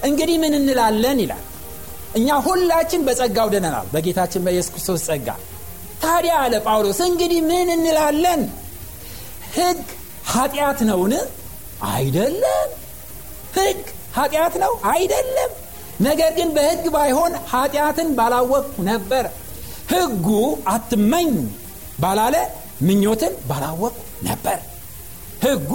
እንግዲህ 0.04 0.36
ምን 0.42 0.54
እንላለን? 0.58 1.18
ይላል። 1.24 1.42
እኛ 2.14 2.28
ሁላችን 2.46 3.02
በጸጋው 3.06 3.48
ድነናል 3.54 3.86
በጌታችን 3.94 4.44
በኢየሱስ 4.46 4.70
ክርስቶስ 4.74 5.02
ጸጋ። 5.08 5.28
ታዲያ 6.02 6.34
አለ 6.42 6.54
ጳውሎስ 6.66 6.98
እንግዲህ 7.06 7.40
ምን 7.50 7.68
እንላለን? 7.76 8.42
ህግ 9.56 9.80
ኃጢአት 10.32 10.80
ነውን? 10.90 11.14
አይደለም። 11.90 12.70
ህግ 13.56 13.80
ኃጢአት 14.16 14.54
ነው? 14.62 14.72
አይደለም። 14.92 15.50
ነገር 16.00 16.30
ግን 16.38 16.48
በህግ 16.56 16.84
ባይሆን 16.94 17.32
ኃጢአትን 17.52 18.08
ባላወቅ 18.18 18.66
ነበር 18.90 19.24
ህጉ 19.90 20.28
አትመኝ 20.68 21.30
ባላለ 22.00 22.36
ምኞትን 22.82 23.32
ባላወቅ 23.50 23.94
ነበር። 24.22 24.58
ህጉ 25.44 25.72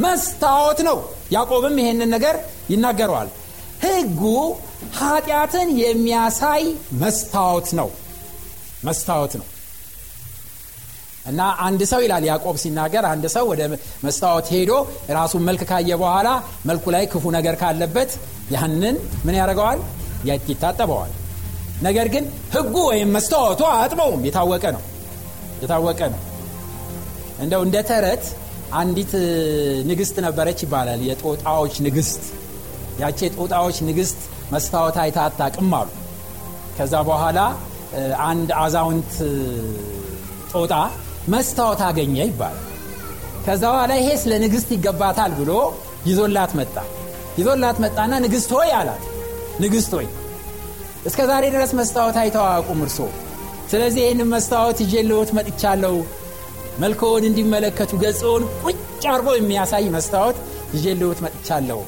መስታወት 0.00 0.78
ነው። 0.88 0.96
ያዕቆብም 1.32 1.76
ይሄንን 1.80 2.10
ነገር 2.10 2.36
ይናገረዋል። 2.70 3.28
ህጉ 3.84 4.22
ኃጢአትን 4.98 5.68
የሚያሳይ 5.78 6.64
መስታወት 7.02 7.68
ነው። 7.80 7.88
መስታወት 8.84 9.34
ነው። 9.40 9.46
እና 11.26 11.42
አንድ 11.66 11.82
ሰው 11.90 12.00
ይላል 12.04 12.24
ያዕቆብ 12.28 12.56
ሲናገር 12.62 13.04
አንድ 13.06 13.24
ሰው 13.34 13.44
ወደ 13.50 13.62
መስታወት 14.04 14.46
ሄዶ 14.54 14.72
ራሱን 15.10 15.42
መልክ 15.44 15.62
ካየ 15.70 15.90
በኋላ 16.02 16.28
መልኩ 16.66 16.84
ላይ 16.90 17.04
ክፉ 17.12 17.30
ነገር 17.30 17.54
ካለበት 17.54 18.10
ያንን 18.52 18.96
ምን 19.24 19.36
ያደርገዋል? 19.40 19.78
ይታጠበዋል 20.48 21.12
ነገር 21.84 22.06
ግን 22.14 22.24
ህጉ 22.54 22.74
ወይም 22.90 23.10
መስታወቱ 23.16 23.60
አጥበውም 23.74 24.22
የታወቀ 24.28 24.64
ነው። 24.76 24.82
የታወቀ 25.62 26.00
ነው። 26.14 26.20
እንደው 27.42 27.62
እንደ 27.66 27.76
ተረት 27.88 28.24
አንዲት 28.74 29.12
ንግስት 29.90 30.16
ነበረች 30.26 30.60
ይባላል። 30.64 31.00
የጦጣዎች 31.08 31.74
ንግስት። 31.86 32.22
ያቺ 33.00 33.18
የጦጣዎች 33.26 33.76
ንግስት 33.88 34.18
መስታወት 34.52 34.96
አይታ 35.02 35.18
አታቅም 35.28 35.70
አሉ። 35.78 35.88
ከዛ 36.76 36.94
በኋላ 37.08 37.38
አንድ 38.26 38.48
አዛውንት 38.62 39.12
ጦጣ 40.52 40.72
መስታወት 41.28 41.80
አገኘ 41.88 42.16
ይባላል። 42.24 42.60
ከዛ 43.46 43.62
በኋላ 43.72 43.92
ይሄ 44.00 44.08
ስለ 44.22 44.32
ንግስት 44.44 44.68
ይገባታል 44.76 45.32
ብሎ 45.40 45.52
ይዞላት 46.06 46.52
መጣ። 46.58 46.76
ይዞላት 47.38 47.78
መጣና 47.84 48.12
ንግስት 48.24 48.50
ሆይ 48.56 48.70
አላት። 48.78 49.02
ንግስት 49.60 49.92
ሆይ 49.96 50.06
እስከ 51.04 51.20
ዛሬ 51.30 51.44
ድረስ 51.54 51.70
መስታወት 51.78 52.16
አይተዋቁም 52.20 52.80
እርሶ። 52.84 52.98
ስለዚህ 53.70 54.02
ይህንን 54.04 54.28
መስታወት 54.34 54.78
ይዤልዎት 54.84 55.30
መጥቻለሁ። 55.38 55.94
መልክዎን 56.78 57.24
እንዲመለከቱ 57.28 57.92
ገጽውን 58.02 58.44
ቁጭ 58.62 58.78
አርጎ 59.12 59.28
የሚያሳይ 59.36 59.84
መስታወት 59.96 60.36
ይዤልዎት 60.76 61.18
መጥቻለሁ 61.24 61.80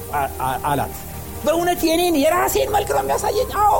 አላት። 0.69 0.93
በእውነት 1.45 1.81
የኔን 1.87 2.15
የራሴን 2.21 2.69
መልክ 2.75 2.89
ነው 2.95 3.01
የሚያሳየኝ? 3.03 3.49
አዎ። 3.63 3.79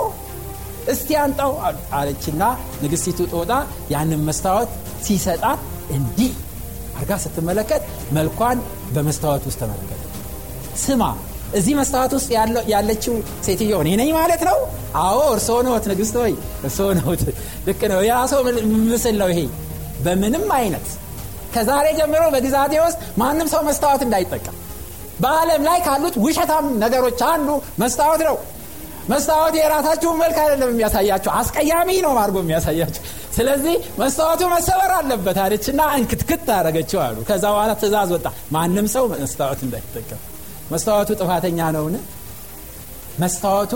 እስቲ 0.94 1.10
አንጣው 1.22 1.51
አለችና 1.98 2.44
ንግስቲቱ 2.84 3.20
ጦጣ 3.34 3.51
ያንን 3.94 4.22
መስታወት 4.27 4.70
ሲሰጣት 5.06 5.62
እንዲህ 5.98 6.34
አርጋ 6.98 7.12
ስትመለከት 7.24 7.82
መልኳን 8.17 8.58
በመስታወት 8.93 9.43
ውስጥ 9.50 9.60
ተመለከተ 9.63 10.02
ስማ 10.84 11.04
እዚህ 11.55 11.73
መስታወት 11.79 12.12
ውስጥ 12.17 12.29
ያለችው 12.73 13.13
ሴትዮ 13.45 13.73
እኔ 13.83 13.89
ነኝ 14.01 14.10
ማለት 14.17 14.41
ነው? 14.49 14.57
አዎ 15.01 15.19
እርሶ 15.36 15.49
ነዎት 15.67 15.86
ንግስት 15.91 16.15
ወይ 16.21 16.33
እርሶ 16.63 16.79
ነዎት። 16.99 17.21
ልክ 17.67 17.81
ነው። 17.91 17.99
የራሰው 18.07 18.41
ምስል 18.86 19.15
ነው 19.21 19.29
ይሄ? 19.33 19.39
በምንም 20.05 20.45
አይነት። 20.57 20.88
ከዛሬ 21.55 21.86
ጀምሮ 21.99 22.23
በግዛቴ 22.33 22.73
ውስጥ 22.86 22.99
ማንም 23.17 23.47
ሰው 23.53 23.62
መስታወት 23.69 24.01
እንዳይጠቀም። 24.05 24.57
በዓለም 25.19 25.62
ላይ 25.67 25.79
ካሉት 25.86 26.15
ውሸታም 26.25 26.65
ነገሮች 26.83 27.21
አንዱ 27.29 27.49
መስታወት 27.79 28.21
ነው። 28.29 28.36
መስታወት 29.10 29.55
የራሳችሁን 29.57 30.17
መልክ 30.21 30.38
አይደለም 30.43 30.69
የሚያሳያቸው 30.73 31.31
አስቀያሚ 31.33 31.89
ነው 32.05 32.13
አድርጎ 32.21 32.38
የሚያሳያቸው 32.43 33.03
ስለዚህ 33.38 33.75
መስታወቱ 33.99 34.41
መሰበር 34.53 34.91
አለበት 34.97 35.38
አለችና 35.43 35.81
እንክትክት 35.97 36.47
አደረገችው 36.53 36.99
አሉ። 37.05 37.17
ከዛ 37.29 37.45
በኋላ 37.53 37.73
ትእዛዝ 37.81 38.12
ወጣ። 38.15 38.27
ማንም 38.51 38.88
ሰው 38.95 39.05
መስታወት 39.15 39.62
እንዳይጠቀም 39.65 40.21
መስታወቱ 40.71 41.10
ጥፋተኛ 41.19 41.60
ነውን? 41.75 41.95
መስታወቱ 43.19 43.73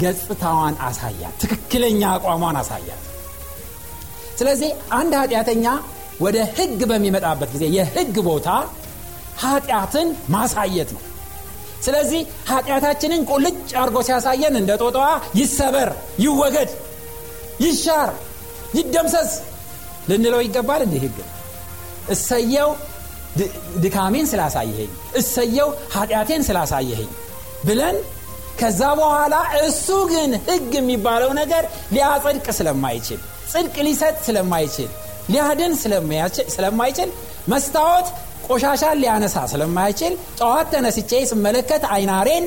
ገጽታዋን 0.00 0.74
አሳያት 0.86 1.34
ትክክለኛ 1.42 2.02
አቋሟን 2.14 2.56
አሳያት። 2.62 3.02
ስለዚህ 4.38 4.70
አንድ 4.98 5.12
ኃጢአተኛ 5.20 5.66
ወደ 6.20 6.36
ህግ 6.56 6.80
በሚመጣበት 6.90 7.50
ጊዜ 7.54 7.64
የህግ 7.76 8.16
ቦታ 8.28 8.48
ኃጢአትን 9.42 10.08
ማሳየት 10.34 10.90
ነው። 10.96 11.02
ስለዚህ 11.86 12.20
ኃጢአታችንን 12.50 13.22
ቁልጭ 13.30 13.56
አድርጎ 13.80 13.98
ሲያሳየን 14.06 14.54
እንደ 14.60 14.72
ጦጣዋ 14.82 15.06
ይሰበር 15.40 15.90
ይወገድ 16.24 16.70
ይሻር 17.64 18.10
ይደምሰስ 18.78 19.30
ልንለው 20.08 20.40
ይገባል 20.46 20.80
እንዲህ 20.86 21.02
ህግ? 21.04 21.18
እሰየው 22.14 22.70
ድካሜን 23.84 24.26
ስላሳየኸኝ 24.32 24.90
እሰየው 25.20 25.70
ኃጢአቴን 25.94 26.44
ስላሳየኸኝ 26.48 27.10
ብለን 27.66 27.96
ከዛ 28.60 28.82
በኋላ 29.00 29.34
እሱ 29.62 29.88
ግን 30.12 30.30
ህግ 30.46 30.70
የሚባለው 30.78 31.32
ነገር 31.40 31.64
ሊያጸድቅ 31.94 32.46
ስለማይችል 32.58 33.20
ጽድቅ 33.52 33.76
ሊሰጥ 33.86 34.14
ስለማይችል 34.26 34.88
ሊያድን 35.30 35.72
ስለማይችል 36.54 37.10
መስታወት 37.52 38.06
ቆሻሻን 38.46 38.98
ሊያነሳ 39.02 39.36
ስለማይችል 39.52 40.12
ጠዋት 40.40 40.66
ተነስቼ 40.74 41.12
ስመለከት 41.30 41.84
አይናሬን 41.94 42.44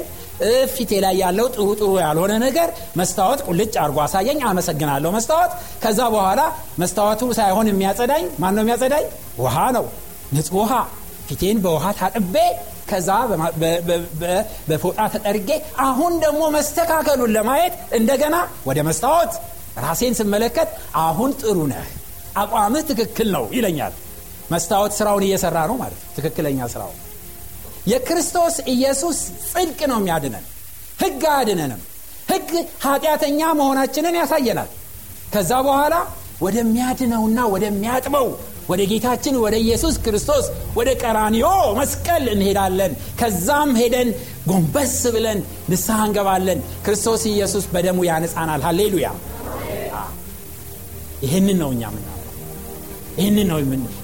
ፊቴ 0.73 0.91
ላይ 1.05 1.15
ያለው 1.21 1.47
ጥሩ 1.55 1.65
ጥሩ 1.79 1.89
ያልሆነ 2.01 2.33
ነገር 2.43 2.69
መስታወት 2.95 3.39
ቁልጭ 3.47 3.73
አርጎ 3.83 3.97
አሳየኝ። 4.05 4.39
አመሰግናለሁ 4.49 5.09
መስታወት። 5.17 5.51
ከዛ 5.83 5.99
በኋላ 6.13 6.41
መስታወቱ 6.79 7.31
ሳይሆን 7.39 7.69
የሚያጸዳኝ 7.71 8.23
ማን 8.41 8.55
ነው 8.57 8.63
የሚያጸዳኝ? 8.63 9.05
ውሃ 9.43 9.57
ነው 9.77 9.85
ንጹህ 10.35 10.55
ውሃ 10.57 10.73
ፊቴን 11.29 11.57
በውሃ 11.63 11.85
ታጥቤ 11.99 12.35
ከዛ 12.89 13.09
በፎጣ 14.67 14.99
ተጠርጌ 15.13 15.49
አሁን 15.85 16.13
ደግሞ 16.23 16.41
መስተካከሉን 16.55 17.33
ለማየት 17.35 17.73
እንደገና 17.99 18.35
ወደ 18.69 18.79
መስታወት 18.87 19.33
ራሴን 19.85 20.13
ስመለከት 20.19 20.69
አሁን 21.03 21.31
ጥሩ 21.41 21.57
ነህ 21.71 21.87
አቋምህ 22.41 22.83
ትክክል 22.89 23.27
ነው 23.35 23.43
ይለኛል። 23.57 23.93
መስታወት 24.51 24.91
ስራውን 24.97 25.23
እየሰራ 25.27 25.57
ነው 25.69 25.75
ማለት 25.81 26.01
ትክክለኛ 26.15 26.59
ስራው። 26.73 26.91
የክርስቶስ 27.91 28.55
ኢየሱስ 28.73 29.17
ጽድቅ 29.51 29.79
ነው 29.91 29.97
የሚያድነን 30.01 30.45
ህግ 31.01 31.21
አያድነንም። 31.31 31.81
ህግ 32.31 32.49
ኃጢአተኛ 32.85 33.41
መሆናችንን 33.59 34.15
ያሳየናል። 34.19 34.69
ከዛ 35.33 35.51
በኋላ 35.67 35.95
ወደሚያድነውና 36.45 37.39
ወደሚያጥበው 37.53 38.27
ወደ 38.69 38.81
ጌታችን 38.91 39.35
ወደ 39.43 39.55
ኢየሱስ 39.63 39.95
ክርስቶስ 40.05 40.45
ወደ 40.75 40.89
ቀራኒዮ 41.01 41.47
መስቀል 41.79 42.25
እንሄዳለን። 42.33 42.91
ከዛም 43.19 43.71
ሄደን 43.79 44.09
ጎንበስ 44.49 44.95
ብለን 45.15 45.39
ንስሐ 45.71 45.97
እንገባለን። 46.07 46.59
ክርስቶስ 46.85 47.23
ኢየሱስ 47.31 47.65
በደሙ 47.73 47.99
ያነጻናል። 48.09 48.63
ሃሌሉያ። 48.67 49.09
ይህንን 51.23 51.57
ነው 51.61 51.69
እኛ 51.75 51.83
ምና 51.95 52.07
ይህንን 53.19 53.47
ነው 53.51 53.57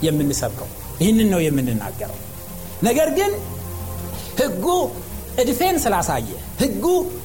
የምንሰብከው። 0.07 0.69
ይህንን 1.01 1.27
ነው 1.33 1.41
የምንናገረው። 1.43 2.17
ነገር 2.83 3.09
ግን 3.17 3.31
ህጉ 4.39 4.65
እድፌን 5.41 5.77
ስላሳየ 5.83 6.29
ህጉ 6.61 6.83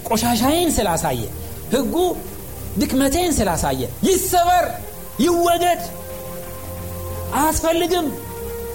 ቆሻሻዬን 0.08 0.70
ስላሳየ 0.76 1.22
ህጉ 1.74 1.94
ድክመቴን 2.78 3.32
ስላሳየ 3.38 3.82
ይሰበር 4.08 4.64
ይወገድ 5.20 5.82
አያስፈልግም 7.36 8.06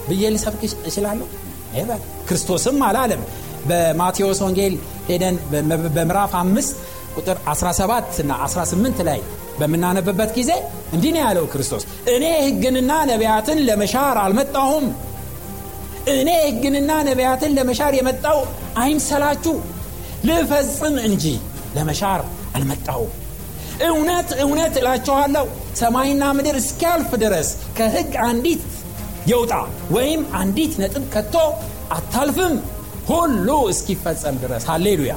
ብዬ 0.08 0.24
ልሰብክ 0.34 0.62
እችላለሁ? 0.88 1.28
ክርስቶስም 2.28 2.78
አላለም። 2.88 3.22
በማቴዎስ 3.70 4.40
ወንጌል 4.46 4.74
ሄደን 5.08 5.36
በምዕራፍ 5.96 6.34
አምስት 6.42 6.76
ቁጥር 7.18 7.38
17 7.50 8.22
እና 8.24 8.32
18 8.46 9.02
ላይ 9.10 9.20
በምናነብበት 9.60 10.32
ጊዜ 10.38 10.52
እንዲህ 10.94 11.12
ነው 11.16 11.22
ያለው 11.24 11.46
ክርስቶስ 11.54 11.84
እኔ 12.14 12.24
ህግንና 12.46 12.92
ነቢያትን 13.12 13.60
ለመሻር 13.70 14.18
አልመጣሁም። 14.24 14.86
እኔ 16.14 16.30
ህግንና 16.48 16.92
ነቢያትን 17.10 17.54
ለመሻር 17.58 17.94
የመጣው 18.00 18.40
አይምሰላችሁ 18.78 19.56
ልፈጽም 20.30 20.96
እንጂ 21.08 21.26
ለመሻር 21.76 22.22
አልመጣሁም 22.56 23.12
እውነት 23.86 24.30
እውነት 24.44 24.74
እላችኋለሁ 24.82 25.46
ሰማይና 25.76 26.24
ምድር 26.38 26.56
እስኪያልፍ 26.56 27.12
ድረስ 27.24 27.48
ከህግ 27.78 28.12
አንዲት 28.26 28.64
የውጣ 29.28 29.54
ወይም 29.92 30.22
አንዲት 30.36 30.74
ነጥብ 30.82 31.04
ከቶ 31.14 31.36
አታልፍም። 31.92 32.56
ሁሉ 33.08 33.48
እስኪፈጸም 33.72 34.36
ድረስ። 34.44 34.64
ሃሌሉያ! 34.70 35.14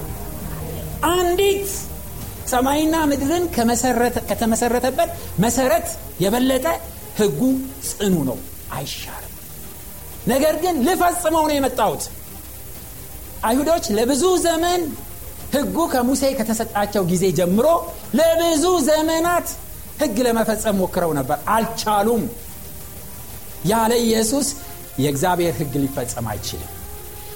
አንዲት 1.10 1.68
ሰማይና 2.48 2.96
ምድርን 3.10 3.44
ከተመሰረተበት 4.30 5.10
መሰረት 5.38 5.88
የበለጠ 6.20 6.66
ህጉ 7.18 7.40
ጽኑ 7.88 8.14
ነው 8.28 8.38
አይሻርም። 8.72 9.34
ነገር 10.28 10.54
ግን 10.64 10.76
ልፈጽመው 10.86 11.44
ነው 11.48 11.54
የመጣሁት። 11.56 12.04
አይሁዶች 13.44 13.84
ለብዙ 13.90 14.24
ዘመን 14.44 14.80
ህጉ 15.52 15.76
ከሙሴ 15.92 16.22
ከተሰጣቸው 16.38 17.02
ጊዜ 17.10 17.24
ጀምሮ 17.38 17.66
ለብዙ 18.18 18.64
ዘመናት 18.88 19.48
ህግ 20.00 20.16
ለመፈጸም 20.26 20.76
ሞክረው 20.80 21.12
ነበር። 21.18 21.38
አልቻሉም። 21.54 22.24
ያለ 23.66 23.92
ኢየሱስ 24.04 24.48
የእግዚአብሔር 25.02 25.54
ህግ 25.60 25.72
ሊፈጸም 25.82 26.26
አይችልም። 26.32 26.72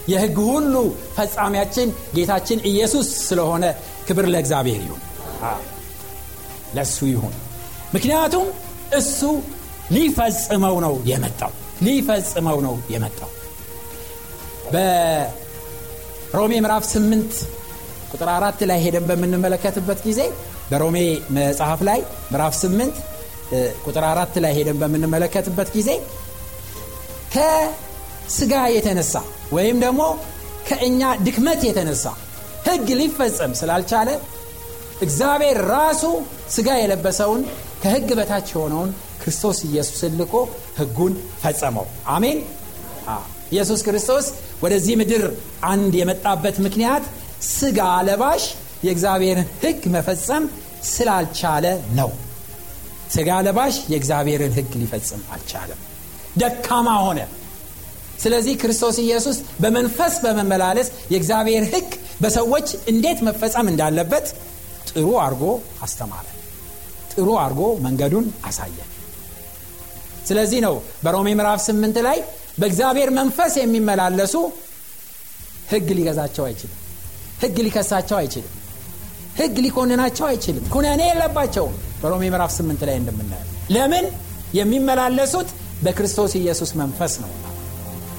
የህግ 0.08 0.36
ሁሉ 0.48 0.74
ፈጻሚያችን 1.16 1.88
ጌታችን 2.16 2.60
ኢየሱስ 2.70 3.08
ስለሆነ 3.26 3.64
ክብር 4.06 4.26
ለእግዚአብሔር 4.32 4.80
ይሁን። 4.86 5.02
ለእሱ 6.76 6.98
ይሁን። 7.12 7.34
ምክንያቱም 7.94 8.46
እሱ 8.98 9.20
ሊፈጽመው 9.92 10.76
ነው 10.84 10.94
የመጣው። 11.10 11.52
ሊፈጽመው 11.82 12.58
ነው 12.66 12.74
የመጣው። 12.94 13.30
በሮሜ 14.74 16.52
ምዕራፍ 16.60 16.84
8 16.90 17.40
ቁጥር 18.12 18.28
አራት 18.34 18.60
ላይ 18.70 18.78
ሄደን 18.84 19.04
በምንመለከትበት 19.08 20.00
ጊዜ 20.06 20.20
በሮሜ 20.70 20.96
መጽሐፍ 21.36 21.80
ላይ 21.88 22.00
ምዕራፍ 22.32 22.54
8 22.60 23.00
ቁጥር 23.86 24.04
አራት 24.10 24.34
ላይ 24.44 24.52
ሄደን 24.58 24.78
በምንመለከትበት 24.82 25.70
ጊዜ 25.76 25.90
ከስጋ 27.34 28.54
የተነሳ 28.74 29.14
ወይም 29.56 29.78
ደግሞ 29.84 30.02
ከእኛ 30.68 31.02
ድክመት 31.26 31.60
የተነሳ 31.68 32.04
ህግ 32.66 32.88
ሊፈጸም 33.00 33.52
ስላልቻለ 33.60 34.10
እግዚአብሔር 35.06 35.58
ራሱ 35.72 36.02
ስጋ 36.56 36.68
የለበሰውን 36.80 37.42
ከህግ 37.82 38.08
በታች 38.18 38.48
የሆነውን 38.52 38.90
ክርስቶስ 39.22 39.58
ኢየሱስን 39.68 40.12
ልኮ 40.20 40.34
ህጉን 40.78 41.12
ፈጸመው። 41.42 41.86
አሜን? 42.14 42.38
ኢየሱስ 43.52 43.80
ክርስቶስ 43.86 44.26
ወደዚህ 44.62 44.94
ምድር 45.00 45.24
አንድ 45.70 45.92
የመጣበት 46.00 46.56
ምክንያት 46.66 47.04
ስጋ 47.50 47.78
ለባሽ 48.08 48.42
የእግዚአብሔርን 48.86 49.48
ህግ 49.62 49.82
መፈጸም 49.94 50.44
ስላልቻለ 50.90 51.66
ነው። 51.98 52.10
ስጋ 53.14 53.30
ለባሽ 53.46 53.76
የእግዚአብሔርን 53.92 54.52
ህግ 54.56 54.70
ሊፈጽም 54.80 55.22
አልቻለም። 55.34 55.80
ደካማ 56.36 56.88
ሆነ። 57.04 57.20
ስለዚህ 58.22 58.54
ክርስቶስ 58.60 58.96
ኢየሱስ 59.04 59.38
በመንፈስ 59.62 60.14
በመመላለስ 60.24 60.88
የእግዚአብሔር 61.12 61.64
ህግ 61.72 61.88
በሰዎች 62.20 62.68
እንዴት 62.92 63.18
መፈጸም 63.28 63.70
እንዳለበት 63.72 64.26
ጥሩ 64.90 65.08
አርጎ 65.24 65.42
አስተማረ። 65.82 66.26
ጥሩ 67.12 67.28
አርጎ 67.42 67.62
መንገዱን 67.86 68.26
አሳየ። 68.44 68.78
ስለዚህ 70.28 70.60
ነው 70.66 70.74
በሮሜ 71.04 71.28
ምዕራፍ 71.38 71.60
8 71.64 71.98
ላይ 72.06 72.18
በእግዚአብሔር 72.60 73.10
መንፈስ 73.18 73.52
የሚመላለሱ 73.60 74.34
ህግ 75.72 75.88
ሊገዛቸው 75.98 76.44
አይችልም 76.48 76.78
ህግ 77.42 77.56
ሊከሳቸው 77.66 78.16
አይችልም። 78.18 78.52
ህግ 79.38 79.56
ሊኮንናቸው 79.64 80.26
አይችልም። 80.26 80.64
ኩነኔ 80.74 81.00
የለባቸውም። 81.08 81.74
በሮሜ 82.02 82.22
ምዕራፍ 82.32 82.52
8 82.56 82.84
ላይ 82.88 82.96
እንደምናየው። 83.00 83.48
ለምን? 83.70 84.06
የሚመላለሱት 84.54 85.48
በክርስቶስ 85.84 86.32
ኢየሱስ 86.40 86.70
መንፈስ 86.80 87.12
ነው። 87.22 87.30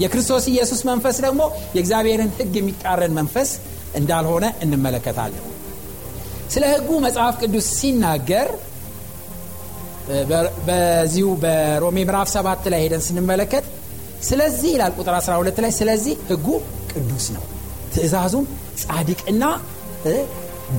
የክርስቶስ 0.02 0.46
ኢየሱስ 0.48 0.82
መንፈስ 0.90 1.18
ደግሞ 1.26 1.42
የእግዚአብሔርን 1.76 2.32
ህግ 2.38 2.54
የሚቃረን 2.60 3.14
መንፈስ 3.20 3.50
እንዳልሆነ 3.96 4.46
እንመለከታለን። 4.64 5.44
ስለ 6.50 6.64
ህጉ 6.74 6.90
መጽሐፍ 7.06 7.36
ቅዱስ 7.42 7.68
ሲናገር 7.78 8.48
በዚሁ 10.68 11.28
በሮሜ 11.44 11.98
ምዕራፍ 12.02 12.30
7 12.34 12.68
ላይ 12.74 12.82
ሄደን 12.86 13.04
ስንመለከት 13.06 13.66
ስለዚህ 14.24 14.70
ይላል 14.76 14.92
ቁጥር 15.00 15.16
12 15.20 15.62
ላይ 15.64 15.72
ስለዚህ 15.78 16.16
ህጉ 16.30 16.48
ቅዱስ 16.92 17.26
ነው። 17.36 17.44
ትእዛዙም 17.94 18.46
ጻድቅና 18.82 19.44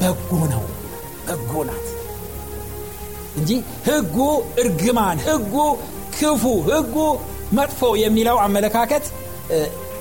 በጎ 0.01 0.31
ነው። 0.53 0.65
በጎ 1.27 1.53
ናት 1.69 1.87
እንጂ 3.37 3.51
ህጉ 3.87 4.17
እርግማን 4.63 5.19
ህጉ 5.29 5.55
ክፉ 6.17 6.43
ህጉ 6.69 6.97
መጥፎ 7.53 7.81
የሚለው 8.03 8.37
አመለካከት 8.45 9.05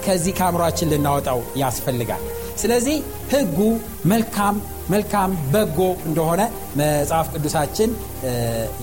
ከዚህ 0.05 0.33
ከአእምሯችን 0.37 0.89
ልናወጣው 0.93 1.39
ያስፈልጋል። 1.57 2.23
ስለዚህ 2.61 2.97
ህጉ 3.31 3.57
መልካም 4.05 4.55
መልካም 4.89 5.31
በጎ 5.53 5.79
እንደሆነ 6.07 6.41
መጽሐፍ 6.79 7.27
ቅዱሳችን 7.33 7.89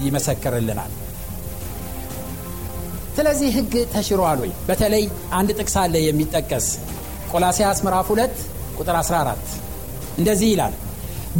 ይመሰክርልናል። 0.05 0.91
ስለዚህ 3.17 3.49
ህግ 3.57 3.75
ተሽሯል 3.95 4.39
ወይ? 4.43 4.53
በተለይ 4.69 5.05
አንድ 5.39 5.51
ጥቅስ 5.59 5.77
አለ 5.83 5.95
የሚጠቀስ። 6.05 6.67
ቆላሲያስ 7.33 7.79
ምዕራፍ 7.85 8.09
2 8.13 8.39
ቁጥር 8.81 8.97
14 9.01 9.57
እንደዚህ 10.19 10.49
ይላል። 10.53 10.75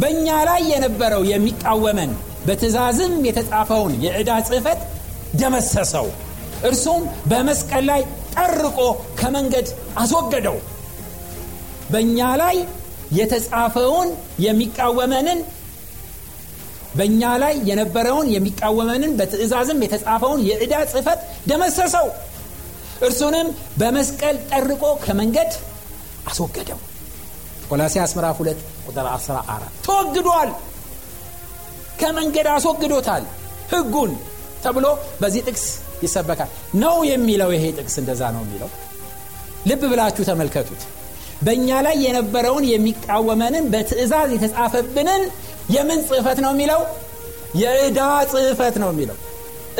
በእኛ 0.01 0.27
ላይ 0.49 0.61
የነበረው 0.71 1.23
የሚቃወመን 1.31 2.11
በትእዛዝም 2.45 3.13
የተጻፈውን 3.27 3.93
የዕዳ 4.05 4.31
ጽህፈት 4.47 4.81
ደመሰሰው። 5.41 6.07
እርሱም 6.69 7.01
በመስቀል 7.31 7.83
ላይ 7.91 8.01
ጠርቆ 8.35 8.79
ከመንገድ 9.19 9.67
አስወገደው። 10.01 10.57
በእኛ 11.93 12.19
ላይ 12.41 12.57
የተጻፈውን 13.19 14.09
የሚቃወመንን 14.45 15.39
በእኛ 16.95 17.21
ላይ 17.43 17.55
የነበረውን 17.69 18.27
የሚቃወመንን 18.33 19.11
በትእዛዝም 19.19 19.83
የተጻፈውን 19.85 20.39
የዕዳ 20.49 20.75
ጽህፈት 20.91 21.19
ደመሰሰው። 21.49 22.07
እርሱንም 23.07 23.47
በመስቀል 23.79 24.37
ጠርቆ 24.51 24.83
ከመንገድ 25.05 25.51
አስወገደው 26.31 26.79
ቆላሲያስ 27.71 28.11
ምዕራፍ 28.15 28.37
2 28.41 28.57
ቁጥር 28.87 29.05
14 29.09 29.67
ተወግዷል። 29.85 30.49
ከመንገድ 32.01 32.47
አስወግዶታል 32.53 33.23
ህጉን 33.71 34.11
ተብሎ 34.63 34.85
በዚህ 35.21 35.41
ጥቅስ 35.47 35.65
ይሰበካል። 36.03 36.49
ነው 36.81 36.95
የሚለው 37.09 37.49
ይሄ 37.55 37.63
ጥቅስ 37.77 37.95
እንደዛ 38.01 38.21
ነው 38.35 38.41
የሚለው። 38.45 38.69
ልብ 39.69 39.81
ብላችሁ 39.91 40.23
ተመልከቱት። 40.29 40.81
በእኛ 41.45 41.69
ላይ 41.85 41.95
የነበረውን 42.05 42.65
የሚቃወመንን 42.71 43.65
በትእዛዝ 43.73 44.29
የተጻፈብንን 44.35 45.21
የምን 45.75 45.99
ጽህፈት 46.09 46.39
ነው 46.45 46.51
የሚለው? 46.55 46.81
የእዳ 47.61 47.99
ጽህፈት 48.31 48.75
ነው 48.83 48.89
የሚለው። 48.93 49.17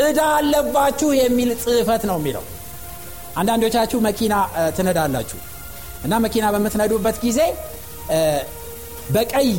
እዳ 0.04 0.20
አለባችሁ 0.38 1.10
የሚል 1.20 1.50
ጽህፈት 1.64 2.04
ነው 2.10 2.18
የሚለው። 2.20 2.44
አንዳንዶቻችሁ 3.40 4.00
መኪና 4.08 4.34
ትነዳላችሁ 4.78 5.40
እና 6.06 6.14
መኪና 6.26 6.46
በምትነዱበት 6.54 7.18
ጊዜ 7.26 7.40
በቀይ 9.16 9.50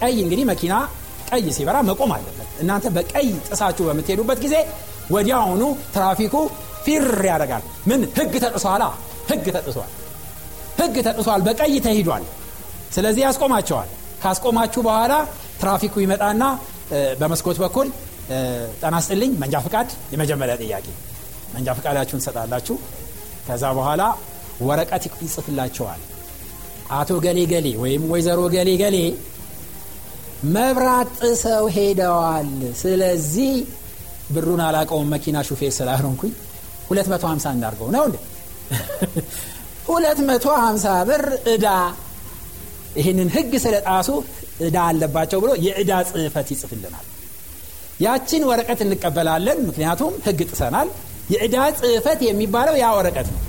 ቀይ 0.00 0.14
እንግዲህ 0.24 0.44
መኪና 0.50 0.74
ቀይ 1.30 1.44
ሲበራ 1.56 1.76
መቆም 1.88 2.10
አለበት። 2.14 2.48
እናንተ 2.62 2.86
በቀይ 2.96 3.28
ጥሳችሁ 3.48 3.84
በምትሄዱበት 3.88 4.38
ጊዜ 4.44 4.54
ወዲያውኑ 5.10 5.62
ትራፊኩ 5.94 6.34
ፊር 6.84 7.04
ያደርጋል። 7.28 7.64
ምን? 7.88 8.00
ህግ 8.18 8.34
ተጥሷላ? 8.44 8.84
ህግ 9.30 9.46
ተጥሷል። 9.56 9.90
ህግ 10.80 10.94
ተጥሷል። 11.06 11.40
በቀይ 11.46 11.74
ተሂዷል። 11.86 12.24
ስለዚህ 12.94 13.22
ያስቆማቸዋል። 13.26 13.88
ካስቆማችሁ 14.22 14.80
በኋላ 14.86 15.12
ትራፊኩ 15.60 15.94
ይመጣና 16.04 16.42
በመስኮት 17.20 17.58
በኩል 17.62 17.88
ጠናስጥልኝ 18.82 19.32
መንጃ 19.42 19.56
ፍቃድ 19.66 19.88
የመጀመሪያ 20.12 20.54
ጥያቄ። 20.62 20.86
መንጃ 21.54 21.68
ፍቃዳችሁን 21.78 22.22
ሰጣላችሁ 22.26 22.76
ከዛ 23.46 23.64
በኋላ 23.78 24.02
ወረቀት 24.60 25.04
ይጽፍላቸዋል 25.24 26.00
አቶ 26.98 27.10
ገሌ 27.24 27.38
ገሌ 27.50 27.66
ወይም 27.82 28.02
ወይዘሮ 28.12 28.40
ገሌ 28.54 28.70
ገሌ 28.80 28.96
መብራት 30.54 31.10
ጥሰው 31.20 31.64
ሄደዋል። 31.74 32.48
ስለዚህ 32.80 33.52
ብሩን 34.34 34.60
አላቀውም 34.66 35.08
መኪና 35.14 35.38
ሹፌር 35.48 35.72
ስላልሆንኩኝ 35.78 36.32
250 36.90 37.52
እንዳርገው 37.54 37.88
ነው 37.96 38.04
እንዴ? 38.08 38.16
250 39.90 40.94
ብር 41.08 41.24
እዳ 41.52 41.66
ይህንን 42.96 43.28
ህግ 43.34 43.52
ስለጣሱ 43.64 44.08
እዳ 44.66 44.78
አለባቸው 44.88 45.38
ብሎ 45.42 45.50
የእዳ 45.66 45.92
ጽህፈት 46.08 46.48
ይጽፍልናል። 46.54 47.06
ያችን 48.00 48.42
ወረቀት 48.50 48.80
እንቀበላለን 48.86 49.58
ምክንያቱም 49.68 50.12
ህግ 50.26 50.40
ጥሰናል። 50.50 50.88
የእዳ 51.30 51.56
ጽህፈት 51.80 52.20
የሚባለው 52.28 52.74
ያ 52.82 52.86
ወረቀት 52.98 53.28
ነው። 53.34 53.40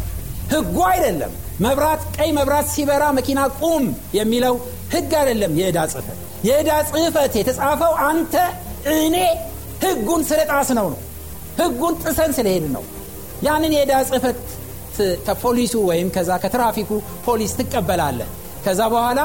ህጉ 0.53 0.75
አይደለም 0.89 1.33
መብራት 1.61 2.01
ቀይ 2.17 2.29
መብራት 2.37 2.67
ሲበራ 2.73 3.03
መኪና 3.17 3.39
ቁም 3.59 3.83
የሚለው 4.17 4.55
ህግ 4.93 5.11
አይደለም 5.19 5.53
የእዳ 5.59 5.79
ጽህፈት 5.91 6.17
የእዳ 6.47 6.71
ጽህፈት 6.89 7.33
የተጻፈው 7.39 7.93
አንተ 8.07 8.35
እኔ 8.95 9.15
ህጉን 9.83 10.21
ስለጣስ 10.29 10.69
ነው 10.79 10.87
ነው 10.93 10.99
ህጉን 11.59 11.95
ጥሰን 12.03 12.31
ስለሄድ 12.37 12.65
ነው 12.75 12.83
ያንን 13.47 13.71
የዕዳ 13.75 13.93
ጽህፈት 14.09 14.39
ከፖሊሱ 15.27 15.75
ወይም 15.89 16.07
ከዛ 16.15 16.31
ከትራፊኩ 16.43 16.89
ፖሊስ 17.25 17.51
ትቀበላለህ 17.59 18.29
ከዛ 18.65 18.81
በኋላ 18.93 19.19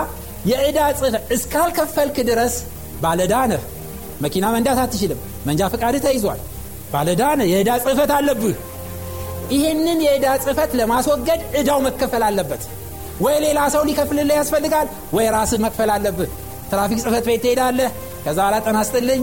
የዕዳ 0.46 0.80
ጽሕፈት 0.98 1.24
እስካልከፈልክ 1.36 2.18
ድረስ 2.28 2.54
ነህ። 3.50 3.62
መኪና 4.24 4.44
መንዳት 4.54 4.78
አትችልም። 4.82 5.18
መንጃ 5.46 5.62
ፈቃድህ 5.72 6.02
ተይዟል። 6.04 6.38
ባለዳ 6.92 7.22
ነህ። 7.38 7.48
የዕዳ 7.52 7.70
ጽሕፈት 7.82 8.10
አለብህ። 8.16 8.54
ይህንን 9.52 9.98
የዕዳ 10.04 10.26
ጽሕፈት 10.42 10.70
ለማስወገድ 10.78 11.40
ዕዳው 11.60 11.78
መከፈል 11.86 12.22
አለበት። 12.28 12.62
ወይ 13.20 13.36
ሌላ 13.44 13.58
ሰው 13.74 13.82
ሊከፍልልህ 13.88 14.36
ያስፈልጋል፣ 14.40 14.86
ወይ 15.16 15.26
ራስህ 15.34 15.60
መክፈል 15.64 15.90
አለብህ። 15.94 16.30
ትራፊክ 16.70 16.98
ጽሕፈት 17.02 17.24
ቤት 17.28 17.40
ትሄዳለህ። 17.44 17.90
ከዛ 18.24 18.38
ኋላ 18.46 18.56
ጠና 18.66 18.78
ስጥልኝ 18.88 19.22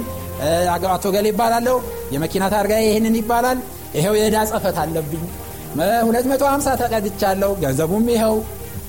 አቶ 0.91 1.05
ገሌ 1.15 1.27
ይባላለሁ፣ 1.33 1.75
የመኪና 2.13 2.43
ታርጋ 2.53 2.73
ይህንን 2.85 3.15
ይባላል፣ 3.19 3.59
ይኸው 3.97 4.13
የዕዳ 4.19 4.37
ጽሕፈት 4.49 4.77
አለብኝ 4.83 5.23
250 5.75 6.75
ተቀድቻለሁ፣ 6.81 7.51
ገንዘቡም 7.63 8.05
ይኸው። 8.13 8.35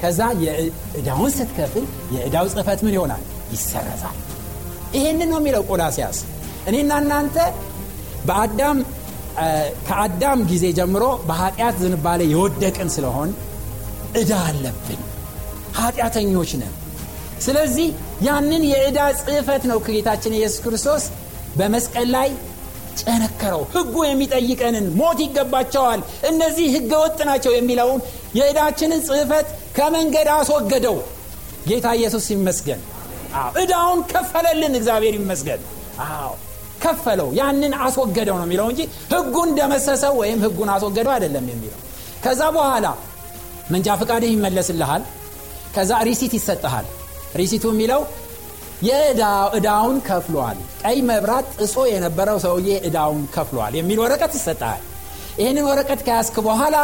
ከዛ 0.00 0.20
የዕዳውን 0.44 1.30
ስትከፍል 1.36 1.84
የዕዳው 2.14 2.46
ጽሕፈት 2.52 2.80
ምን 2.84 2.94
ይሆናል? 2.96 3.22
ይሰረዛል። 3.54 4.16
ይሄንን 4.96 5.28
ነው 5.32 5.38
የሚለው 5.40 5.62
ቆላሲያስ። 5.70 6.18
እኔና 6.68 6.92
እናንተ 7.02 7.36
በአዳም 8.28 8.78
ከአዳም 9.86 10.40
ጊዜ 10.50 10.64
ጀምሮ 10.78 11.04
በኃጢአት 11.28 11.76
ዝንባሌ 11.82 12.22
የወደቅን 12.30 12.88
ስለሆን 12.94 13.30
ዕዳ 14.14 14.32
አለብን። 14.48 15.00
ኃጢአተኞች 15.78 16.50
ነን። 16.60 16.74
ስለዚህ 17.40 17.88
ያንን 18.26 18.62
የዕዳ 18.68 18.98
ጽሕፈት 19.20 19.62
ነው 19.70 19.78
ጌታችን 19.88 20.36
ኢየሱስ 20.38 20.60
ክርስቶስ 20.64 21.04
በመስቀል 21.56 22.08
ላይ 22.14 22.28
ጨነከረው። 23.00 23.62
ሕጉ 23.72 23.94
የሚጠይቀንን 24.06 24.86
ሞት 24.98 25.18
ይገባቸዋል፣ 25.24 26.00
እነዚህ 26.28 26.66
ሕገ 26.74 26.92
ወጥ 27.02 27.18
ናቸው 27.30 27.52
የሚለውን 27.54 28.00
የዕዳችንን 28.38 29.00
ጽሕፈት 29.08 29.46
ከመንገድ 29.76 30.28
አስወገደው። 30.34 30.96
ጌታ 31.68 31.86
ኢየሱስ 31.98 32.26
ይመስገን። 32.34 32.80
ዕዳውን 33.60 34.00
ከፈለልን። 34.10 34.74
እግዚአብሔር 34.78 35.14
ይመስገን። 35.18 35.62
አዎ 36.06 36.30
ከፈለው። 36.84 37.28
ያንን 37.38 37.74
አስወገደው 37.84 38.36
ነው 38.40 38.46
የሚለው 38.46 38.66
እንጂ 38.72 38.80
ሕጉን 39.12 39.50
ደመሰሰው 39.58 40.14
ወይም 40.20 40.38
ሕጉን 40.44 40.70
አስወገደው 40.74 41.12
አይደለም 41.14 41.46
የሚለው። 41.52 41.80
ከዛ 42.24 42.42
በኋላ 42.56 42.86
መንጃ 43.70 43.88
ፈቃድህ 44.00 44.30
ይመለስልሃል። 44.34 45.02
ከዛ 45.76 45.92
receipt 46.08 46.32
ይሰጠሃል። 46.38 46.86
receipt 47.40 47.59
ኡ 47.59 47.64
የሚለው 47.72 48.02
የዕዳውን 48.88 49.96
ከፍሏል፣ 50.06 50.58
ቀይ 50.82 50.98
መብራት 51.08 51.46
ጥሶ 51.58 51.76
የነበረው 51.90 52.38
ሰውዬ 52.44 52.68
ዕዳውን 52.88 53.22
ከፍሏል 53.34 53.74
የሚል 53.78 53.98
ወረቀት 54.02 54.32
ይሰጠሃል። 54.38 54.82
ይህንን 55.40 55.66
ወረቀት 55.70 56.00
ከያዝክ 56.06 56.36
በኋላ 56.46 56.76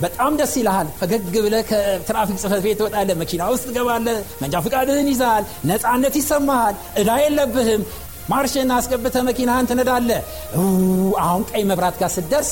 በጣም 0.00 0.32
ደስ 0.38 0.52
ይልሃል። 0.58 0.88
ፈገግ 1.00 1.34
ብለህ 1.44 1.62
ከትራፊክ 1.68 2.38
ጽሕፈት 2.42 2.62
ቤት 2.64 2.76
ትወጣለህ፣ 2.80 3.16
መኪና 3.20 3.42
ውስጥ 3.52 3.64
ትገባለህ፣ 3.68 4.16
መንጃ 4.42 4.54
ፈቃድህን 4.64 5.08
ይዘሃል፣ 5.12 5.44
ነፃነት 5.70 6.14
ይሰማሃል፣ 6.20 6.74
ዕዳ 7.00 7.10
የለብህም። 7.22 7.82
ማርሽን 8.28 8.70
አስገብተህ 8.76 9.22
መኪናህን 9.28 9.68
ትነዳለህ። 9.70 10.20
አሁን 11.24 11.42
ቀይ 11.50 11.62
መብራት 11.70 11.96
ጋር 12.00 12.10
ስትደርስ 12.16 12.50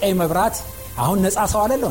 ቀይ 0.00 0.12
መብራት 0.20 0.56
አሁን 0.98 1.18
ነፃ 1.24 1.38
ሰው 1.52 1.60
አለለሁ 1.64 1.90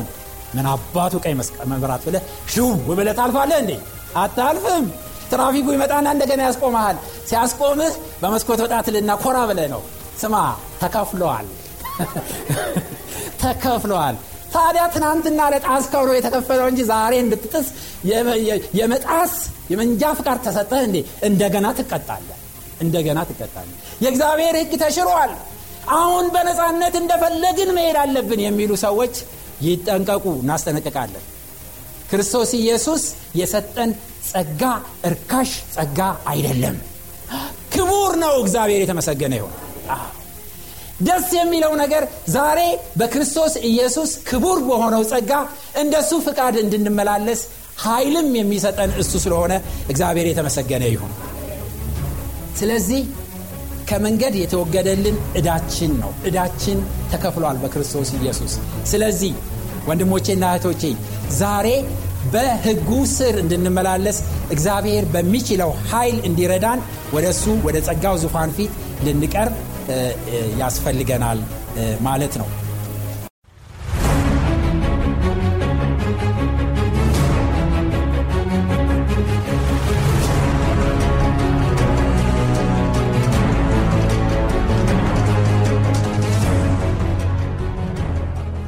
ምን 0.54 0.66
አባቱ 0.72 1.14
ቀይ 1.24 1.34
መብራት 1.72 2.02
ብለህ 2.06 2.22
ሽው 2.52 2.68
ብለህ 2.90 3.14
ታልፋለህ 3.18 3.58
እንዴ? 3.62 3.72
አታልፍም። 4.16 4.84
ትራፊኩ 5.30 5.66
ይመጣና 5.74 6.06
እንደገና 6.14 6.40
ያስቆመሃል። 6.46 6.96
ሲያስቆምህ 7.28 7.92
በመስኮት 8.22 8.60
ወጣትልና 8.64 9.10
ኮራ 9.22 9.38
ብለህ 9.50 9.68
ነው 9.74 9.82
ስማ 10.20 10.34
ተከፍለዋል 10.82 11.46
ተከፍለዋል። 13.42 14.16
ታዲያ 14.54 14.82
ትናንትና 14.94 15.40
ለጣስከው 15.52 16.02
ነው 16.08 16.14
የተከፈለው 16.16 16.66
እንጂ 16.72 16.80
ዛሬ 16.90 17.12
እንድትጥስ 17.22 17.66
የመጣስ 18.78 19.32
የመንጃ 19.72 20.02
ፍቃድ 20.18 20.38
ተሰጠህ 20.46 20.82
እንዴ? 20.88 20.96
እንደገና 21.28 21.66
ትቀጣለህ። 21.78 22.38
እንደገና 22.80 23.18
ትቀጣለህ። 23.28 23.76
የእግዚአብሔር 24.04 24.56
ሕግ 24.60 24.72
ተሽሯል። 24.82 25.32
አሁን 25.94 26.26
በነፃነት 26.34 26.94
እንደፈለግን 27.00 27.70
መሄድ 27.76 27.96
አለብን 28.02 28.40
የሚሉ 28.44 28.72
ሰዎች 28.84 29.14
ይጠንቀቁ፣ 29.64 30.24
እናስጠነቅቃለን። 30.40 31.24
ክርስቶስ 32.10 32.50
ኢየሱስ 32.58 33.02
የሰጠን 33.38 33.90
ጸጋ 34.28 34.62
እርካሽ 35.08 35.50
ጸጋ 35.74 36.00
አይደለም፣ 36.32 36.76
ክቡር 37.74 38.12
ነው። 38.22 38.34
እግዚአብሔር 38.42 38.80
የተመሰገነ 38.82 39.34
ይሁን። 39.40 39.54
ደስ 41.00 41.28
የሚለው 41.36 41.72
ነገር 41.80 42.02
ዛሬ 42.34 42.60
በክርስቶስ 42.96 43.54
ኢየሱስ 43.68 44.10
ክቡር 44.28 44.58
በሆነው 44.68 45.02
ጸጋ 45.10 45.32
እንደሱ 45.76 46.10
ፍቃድ 46.26 46.56
እንድንመላለስ 46.62 47.40
ኃይልም 47.84 48.28
የሚሰጠን 48.38 48.90
እሱ 49.02 49.12
ስለሆነ 49.24 49.52
እግዚአብሔር 49.88 50.26
የተመሰገነ 50.28 50.84
ይሁን። 50.92 51.12
ስለዚህ 52.54 53.02
ከመንገድ 53.88 54.34
የተወገደልን 54.40 55.16
ዕዳችን 55.38 55.92
ነው። 56.02 56.12
ዕዳችን 56.28 56.78
ተከፍሏል 57.12 57.56
በክርስቶስ 57.62 58.10
ኢየሱስ። 58.18 58.52
ስለዚህ 58.92 59.32
ወንድሞቼና 59.88 60.44
እህቶቼ 60.52 60.82
ዛሬ 61.38 61.68
በሕጉ 62.32 62.90
ስር 63.14 63.34
እንድንመላለስ 63.40 64.18
እግዚአብሔር 64.50 65.04
በሚችለው 65.14 65.70
ኃይል 65.90 66.16
እንዲረዳን 66.28 66.80
ወደ 67.12 67.26
እሱ 67.34 67.44
ወደ 67.66 67.76
ጸጋው 67.88 68.16
ዙፋን 68.22 68.52
ፊት 68.56 68.72
ልንቀርብ 69.06 69.54
ያስፈልገናል 70.60 71.40
ማለት 72.00 72.34
ነው። 72.40 72.48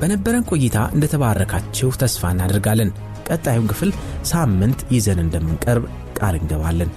በነበረን 0.06 0.44
ቆይታ 0.50 0.78
እንደተባረካችሁ 0.94 1.88
ተስፋ 2.00 2.28
እናደርጋለን። 2.32 2.90
ቀጣዩን 3.28 3.64
ክፍል 3.70 3.90
ሳምንት 4.30 4.80
ይዘን 4.94 5.20
እንደምንቀርብ 5.22 5.84
ቃል 6.18 6.34
እንገባለን። 6.38 6.90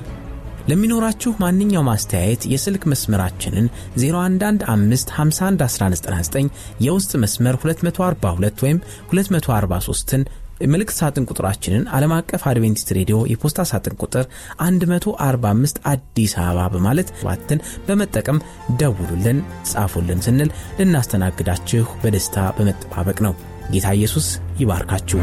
ለሚኖራችሁ 0.69 1.31
ማንኛውም 1.41 1.89
አስተያየት 1.93 2.43
የስልክ 2.51 2.83
መስመራችንን 2.91 3.67
0115511199 4.01 6.51
የውስጥ 6.85 7.11
መስመር 7.23 7.55
242 7.63 8.61
ወይም 8.65 8.79
243ን 9.13 10.23
መልእክት 10.67 10.95
ሳጥን 10.97 11.27
ቁጥራችንን 11.29 11.83
ዓለም 11.95 12.13
አቀፍ 12.15 12.41
አድቬንቲስት 12.49 12.89
ሬዲዮ 12.97 13.17
የፖስታ 13.31 13.65
ሳጥን 13.69 13.95
ቁጥር 14.03 14.25
145 14.63 15.79
አዲስ 15.91 16.33
አበባ 16.41 16.67
በማለት 16.73 17.11
ባትን 17.21 17.63
በመጠቀም 17.87 18.43
ደውሉልን፣ 18.81 19.39
ጻፉልን 19.71 20.23
ስንል 20.27 20.51
ልናስተናግዳችሁ 20.79 21.85
በደስታ 22.03 22.37
በመጠባበቅ 22.57 23.19
ነው። 23.27 23.35
ጌታ 23.73 23.87
ኢየሱስ 23.97 24.27
ይባርካችሁ። 24.61 25.19